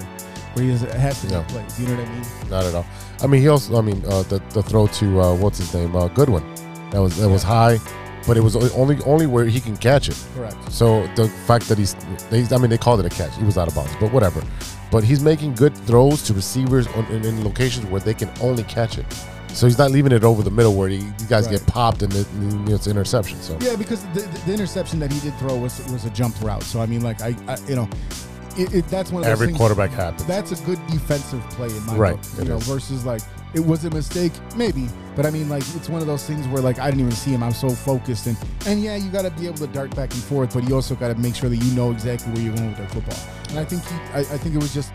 where 0.54 0.66
he 0.66 0.72
has, 0.72 1.22
to 1.22 1.28
Yeah. 1.28 1.38
make 1.38 1.48
plays. 1.50 1.80
You 1.80 1.88
know 1.88 1.96
what 1.98 2.08
I 2.08 2.12
mean? 2.12 2.26
Not 2.50 2.64
at 2.66 2.74
all. 2.74 2.86
I 3.22 3.28
mean, 3.28 3.42
he 3.42 3.48
also. 3.48 3.78
I 3.78 3.82
mean, 3.82 4.04
uh, 4.08 4.24
the 4.24 4.42
the 4.50 4.64
throw 4.64 4.88
to 4.88 5.22
uh, 5.22 5.36
what's 5.36 5.60
his 5.60 5.72
name, 5.74 5.96
uh, 5.96 6.08
Goodwin. 6.08 6.44
That 6.90 7.00
was 7.02 7.16
that 7.18 7.30
was 7.30 7.44
high, 7.44 7.78
but 8.28 8.38
it 8.38 8.42
was 8.42 8.56
only 8.56 8.98
only 9.06 9.26
where 9.28 9.46
he 9.46 9.60
can 9.60 9.76
catch 9.78 10.10
it. 10.10 10.18
Correct. 10.36 10.72
So 10.72 11.08
the 11.16 11.28
fact 11.48 11.68
that 11.70 11.78
he's, 11.78 11.96
they, 12.30 12.44
I 12.54 12.58
mean, 12.60 12.70
they 12.70 12.78
called 12.78 13.00
it 13.00 13.06
a 13.06 13.10
catch. 13.10 13.36
He 13.38 13.44
was 13.44 13.58
out 13.58 13.68
of 13.68 13.76
bounds, 13.76 13.96
but 14.00 14.12
whatever. 14.12 14.42
But 14.92 15.04
he's 15.04 15.22
making 15.22 15.56
good 15.56 15.76
throws 15.76 16.22
to 16.24 16.34
receivers 16.34 16.88
on, 16.88 17.06
in, 17.08 17.24
in 17.26 17.44
locations 17.44 17.86
where 17.88 18.02
they 18.02 18.14
can 18.14 18.30
only 18.42 18.64
catch 18.64 18.98
it. 18.98 19.06
So 19.50 19.66
he's 19.68 19.78
not 19.78 19.92
leaving 19.92 20.12
it 20.14 20.24
over 20.24 20.44
the 20.44 20.52
middle 20.52 20.76
where 20.76 20.88
he, 20.88 20.98
these 21.00 21.28
guys 21.28 21.46
Right. 21.48 21.58
get 21.60 21.68
popped 21.68 22.02
and 22.04 22.14
it, 22.14 22.26
and 22.34 22.70
it's 22.70 22.86
an 22.88 22.92
interception. 22.92 23.42
So 23.42 23.58
Yeah, 23.62 23.76
because 23.76 24.04
the, 24.14 24.22
the, 24.22 24.40
the 24.48 24.54
interception 24.54 25.00
that 25.00 25.12
he 25.12 25.20
did 25.20 25.34
throw 25.40 25.58
was 25.58 25.80
was 25.92 26.06
a 26.06 26.10
jump 26.10 26.42
route. 26.42 26.64
So 26.64 26.80
I 26.82 26.86
mean, 26.86 27.02
like 27.02 27.22
I, 27.22 27.36
I 27.48 27.58
you 27.68 27.76
know, 27.76 27.90
it, 28.58 28.74
it, 28.74 28.88
that's 28.88 29.12
one 29.12 29.24
of 29.24 29.30
Every 29.30 29.48
things- 29.48 29.58
quarterback 29.58 29.92
happens. 29.92 30.26
That's 30.26 30.52
a 30.52 30.66
good 30.66 30.80
defensive 30.88 31.42
play 31.52 31.68
in 31.70 31.86
my 31.86 31.96
Right, 31.96 32.16
book. 32.16 32.32
You 32.40 32.46
know, 32.46 32.58
is. 32.58 32.68
versus 32.68 33.06
like 33.06 33.22
it 33.54 33.60
was 33.60 33.84
a 33.84 33.90
mistake, 33.90 34.32
maybe, 34.56 34.88
but 35.16 35.26
I 35.26 35.30
mean, 35.32 35.50
like 35.50 35.64
it's 35.76 35.90
one 35.90 36.00
of 36.02 36.08
those 36.08 36.26
things 36.26 36.48
where 36.48 36.62
like 36.62 36.80
I 36.80 36.86
didn't 36.90 37.02
even 37.02 37.12
see 37.12 37.32
him. 37.32 37.44
I'm 37.44 37.52
so 37.54 37.70
focused, 37.70 38.28
and 38.28 38.38
and 38.66 38.82
yeah, 38.82 38.96
you 38.96 39.10
got 39.12 39.24
to 39.24 39.32
be 39.32 39.46
able 39.48 39.58
to 39.58 39.68
dart 39.68 39.94
back 39.96 40.14
and 40.14 40.24
forth, 40.24 40.54
but 40.54 40.68
you 40.68 40.76
also 40.76 40.96
got 40.96 41.10
to 41.10 41.16
make 41.16 41.36
sure 41.36 41.50
that 41.50 41.58
you 41.58 41.74
know 41.76 41.92
exactly 41.92 42.32
where 42.34 42.42
you're 42.44 42.56
going 42.56 42.70
with 42.70 42.78
that 42.78 42.92
football. 42.92 43.18
And 43.50 43.60
I 43.60 43.66
think 43.66 43.84
he, 43.86 43.96
I, 44.14 44.20
I 44.20 44.38
think 44.38 44.56
it 44.56 44.62
was 44.62 44.74
just 44.74 44.94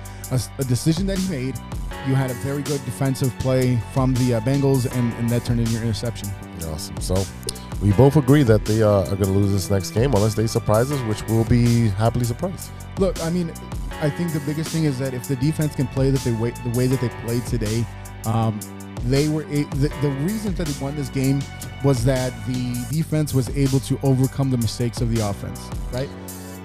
a 0.59 0.65
decision 0.65 1.07
that 1.07 1.19
he 1.19 1.29
made. 1.31 1.57
You 2.09 2.15
had 2.15 2.31
a 2.31 2.35
very 2.35 2.63
good 2.63 2.83
defensive 2.85 3.37
play 3.41 3.79
from 3.93 4.15
the 4.15 4.35
uh, 4.35 4.41
Bengals, 4.41 4.91
and, 4.97 5.13
and 5.15 5.29
that 5.31 5.45
turned 5.45 5.61
into 5.61 5.73
your 5.73 5.83
interception. 5.83 6.29
Awesome. 6.69 6.99
So 7.01 7.15
we 7.83 7.93
both 7.93 8.17
agree 8.17 8.43
that 8.43 8.65
they 8.65 8.83
uh, 8.83 9.03
are 9.03 9.17
going 9.17 9.25
to 9.25 9.31
lose 9.31 9.53
this 9.53 9.71
next 9.71 9.91
game 9.91 10.13
unless 10.15 10.35
they 10.35 10.47
surprise 10.47 10.91
us, 10.91 11.01
which 11.03 11.23
we'll 11.29 11.45
be 11.45 11.89
happily 11.91 12.25
surprised. 12.25 12.71
Look, 12.99 13.23
I 13.23 13.31
mean, 13.31 13.53
I 14.01 14.09
think 14.09 14.33
the 14.33 14.41
biggest 14.41 14.71
thing 14.71 14.85
is 14.85 14.99
that 14.99 15.15
if 15.15 15.29
the 15.29 15.37
defense 15.37 15.75
can 15.75 15.87
play 15.89 16.11
that 16.11 16.21
they 16.21 16.33
way, 16.33 16.51
the 16.51 16.79
way 16.79 16.87
that 16.87 17.01
they 17.01 17.09
played 17.27 17.45
today, 17.47 17.85
um, 18.25 18.59
they 19.05 19.29
were 19.29 19.43
a, 19.43 19.65
the, 19.77 19.93
the 20.03 20.11
reason 20.23 20.55
that 20.55 20.67
they 20.67 20.85
won 20.85 20.97
this 20.97 21.11
game 21.11 21.41
was 21.85 22.05
that 22.05 22.33
the 22.47 22.87
defense 22.91 23.35
was 23.35 23.55
able 23.57 23.81
to 23.81 23.99
overcome 24.03 24.51
the 24.51 24.57
mistakes 24.57 25.01
of 25.01 25.15
the 25.15 25.27
offense, 25.29 25.69
right? 25.93 26.09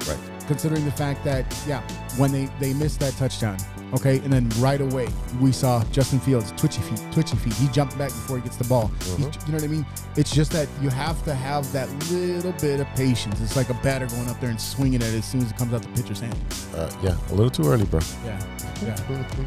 Right. 0.08 0.19
Considering 0.47 0.86
the 0.86 0.91
fact 0.91 1.24
that 1.26 1.45
yeah, 1.67 1.82
when 2.17 2.32
they 2.32 2.50
they 2.60 2.74
missed 2.74 3.00
that 3.02 3.13
touchdown, 3.13 3.58
okay, 3.94 4.18
and 4.20 4.32
then 4.32 4.50
right 4.60 4.82
away 4.82 5.08
we 5.40 5.52
saw 5.52 5.84
Justin 5.92 6.20
Fields 6.20 6.54
twitchy 6.58 6.82
feet, 6.82 7.02
twitchy 7.12 7.36
feet. 7.38 7.54
He 7.54 7.68
jumped 7.70 7.98
back 7.98 8.10
before 8.10 8.38
he 8.38 8.44
gets 8.44 8.58
the 8.58 8.64
ball. 8.66 8.92
Mhm. 9.00 9.20
you 9.46 9.52
know 9.52 9.58
what 9.58 9.64
I 9.64 9.68
mean? 9.68 9.86
It's 10.18 10.32
just 10.32 10.52
that 10.52 10.68
you 10.82 10.90
have 10.90 11.24
to 11.26 11.34
have 11.34 11.72
that 11.74 11.90
little 12.12 12.52
bit 12.54 12.80
of 12.80 12.88
patience. 12.96 13.40
It's 13.42 13.56
like 13.56 13.70
a 13.70 13.74
batter 13.76 14.08
going 14.08 14.30
up 14.30 14.40
there 14.40 14.50
and 14.50 14.60
swinging 14.60 15.02
at 15.02 15.14
it 15.14 15.18
as 15.20 15.26
soon 15.26 15.42
as 15.42 15.52
it 15.52 15.58
comes 15.58 15.74
out 15.74 15.82
the 15.82 15.88
pitcher's 15.90 16.20
hand. 16.20 16.36
Uh, 16.76 16.90
yeah, 17.02 17.16
a 17.30 17.34
little 17.34 17.50
too 17.50 17.68
early, 17.68 17.86
bro. 17.86 18.00
Yeah, 18.26 18.40
yeah. 18.84 18.96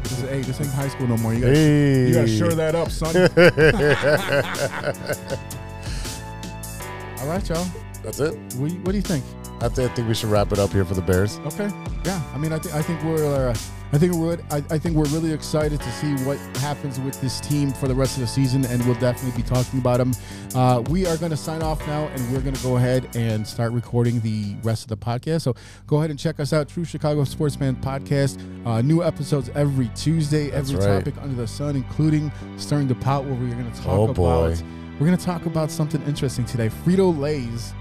This 0.03 0.11
is, 0.11 0.21
hey, 0.21 0.41
this 0.41 0.61
ain't 0.61 0.69
high 0.71 0.87
school 0.89 1.07
no 1.07 1.17
more. 1.17 1.33
You 1.33 1.41
gotta, 1.41 1.55
Hey. 1.55 2.07
you 2.07 2.13
gotta 2.13 2.27
shore 2.27 2.53
that 2.53 2.75
up, 2.75 2.91
son. 2.91 3.15
All 7.21 7.27
right, 7.27 7.47
y'all. 7.49 7.65
That's 8.03 8.19
it. 8.19 8.35
What 8.57 8.69
do 8.69 8.75
you, 8.75 8.79
what 8.81 8.91
do 8.91 8.95
you 8.97 9.01
think? 9.01 9.23
I, 9.61 9.69
th- 9.69 9.89
I 9.89 9.93
think 9.93 10.07
we 10.07 10.13
should 10.13 10.29
wrap 10.29 10.51
it 10.51 10.59
up 10.59 10.71
here 10.71 10.85
for 10.85 10.93
the 10.93 11.01
Bears. 11.01 11.39
Okay. 11.45 11.69
Yeah. 12.03 12.21
I 12.33 12.37
mean, 12.37 12.53
I 12.53 12.59
think 12.59 12.75
I 12.75 12.81
think 12.81 13.01
we're 13.03 13.49
uh, 13.49 13.55
I 13.93 13.97
think 13.97 14.13
we're 14.13 14.37
I, 14.51 14.57
I 14.71 14.77
think 14.77 14.95
we're 14.97 15.05
really 15.05 15.31
excited 15.31 15.79
to 15.79 15.91
see 15.93 16.13
what 16.25 16.37
happens 16.57 16.99
with 16.99 17.19
this 17.21 17.39
team 17.39 17.71
for 17.71 17.87
the 17.87 17.95
rest 17.95 18.15
of 18.17 18.21
the 18.21 18.27
season, 18.27 18.65
and 18.65 18.83
we'll 18.85 18.99
definitely 18.99 19.41
be 19.41 19.47
talking 19.47 19.79
about 19.79 19.97
them. 19.99 20.11
Uh, 20.53 20.81
we 20.89 21.05
are 21.05 21.15
going 21.17 21.29
to 21.31 21.37
sign 21.37 21.61
off 21.61 21.79
now, 21.87 22.07
and 22.07 22.33
we're 22.33 22.41
going 22.41 22.55
to 22.55 22.63
go 22.63 22.75
ahead 22.75 23.07
and 23.15 23.47
start 23.47 23.71
recording 23.71 24.19
the 24.21 24.55
rest 24.63 24.83
of 24.83 24.89
the 24.89 24.97
podcast. 24.97 25.41
So 25.43 25.55
go 25.87 25.97
ahead 25.97 26.09
and 26.09 26.19
check 26.19 26.39
us 26.41 26.51
out, 26.51 26.67
True 26.67 26.83
Chicago 26.83 27.23
Sports 27.23 27.55
Fan 27.55 27.75
Podcast. 27.77 28.39
Uh, 28.65 28.81
new 28.81 29.01
episodes 29.01 29.49
every 29.55 29.87
Tuesday, 29.95 30.49
That's 30.49 30.71
every 30.73 30.85
right. 30.85 31.05
topic 31.05 31.13
under 31.21 31.35
the 31.35 31.47
sun, 31.47 31.75
including 31.77 32.31
stirring 32.57 32.87
the 32.89 32.95
pot, 32.95 33.23
where 33.23 33.35
we're 33.35 33.53
going 33.53 33.71
to 33.71 33.77
talk 33.81 33.87
Oh, 34.09 34.13
boy. 34.13 34.47
about. 34.51 34.63
We're 34.99 35.07
going 35.07 35.17
to 35.17 35.25
talk 35.25 35.45
about 35.45 35.71
something 35.71 36.01
interesting 36.03 36.43
today. 36.45 36.69
Frito 36.69 37.17
Lay's 37.17 37.73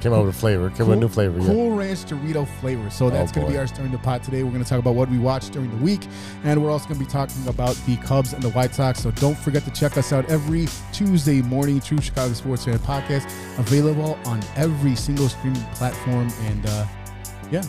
Came 0.00 0.12
out 0.12 0.24
with 0.26 0.34
a 0.36 0.38
flavor. 0.38 0.68
Came 0.70 0.88
with 0.88 0.98
a 0.98 1.00
new 1.00 1.08
flavor. 1.08 1.38
Yeah. 1.38 1.46
Cool 1.46 1.70
Ranch 1.74 2.00
Dorito 2.04 2.46
flavor. 2.60 2.90
So 2.90 3.08
that's 3.08 3.32
Oh, 3.32 3.34
going 3.34 3.46
to 3.46 3.52
be 3.54 3.58
our 3.58 3.66
stirring 3.66 3.92
the 3.92 3.98
pot 3.98 4.22
today. 4.22 4.42
We're 4.42 4.50
going 4.52 4.62
to 4.62 4.68
talk 4.68 4.78
about 4.78 4.94
what 4.94 5.08
we 5.08 5.18
watched 5.18 5.52
during 5.52 5.70
the 5.70 5.82
week, 5.82 6.06
and 6.44 6.62
we're 6.62 6.70
also 6.70 6.86
going 6.86 7.00
to 7.00 7.04
be 7.06 7.10
talking 7.10 7.48
about 7.48 7.74
the 7.86 7.96
Cubs 7.96 8.34
and 8.34 8.42
the 8.42 8.50
White 8.50 8.74
Sox. 8.74 9.00
So 9.02 9.10
don't 9.12 9.38
forget 9.38 9.64
to 9.64 9.70
check 9.72 9.96
us 9.96 10.12
out 10.12 10.28
every 10.30 10.68
Tuesday 10.92 11.40
morning. 11.42 11.80
True 11.80 12.00
Chicago 12.00 12.34
Sports 12.34 12.66
Fan 12.66 12.78
Podcast 12.80 13.24
available 13.58 14.18
on 14.26 14.40
every 14.54 14.94
single 14.96 15.28
streaming 15.30 15.62
platform. 15.74 16.28
And 16.42 16.66
uh, 16.66 16.86
yeah, 17.50 17.62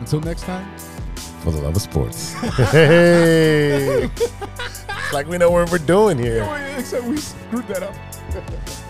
until 0.00 0.20
next 0.20 0.42
time. 0.42 0.66
For 1.42 1.52
the 1.52 1.60
love 1.62 1.76
of 1.76 1.82
sports. 1.82 2.32
hey. 2.72 4.02
it's 4.02 5.12
like 5.12 5.28
we 5.28 5.38
know 5.38 5.50
what 5.52 5.70
we're 5.70 5.78
doing 5.78 6.18
here. 6.18 6.42
Except 6.76 7.04
we 7.04 7.18
screwed 7.18 7.68
that 7.68 7.84
up. 7.84 7.94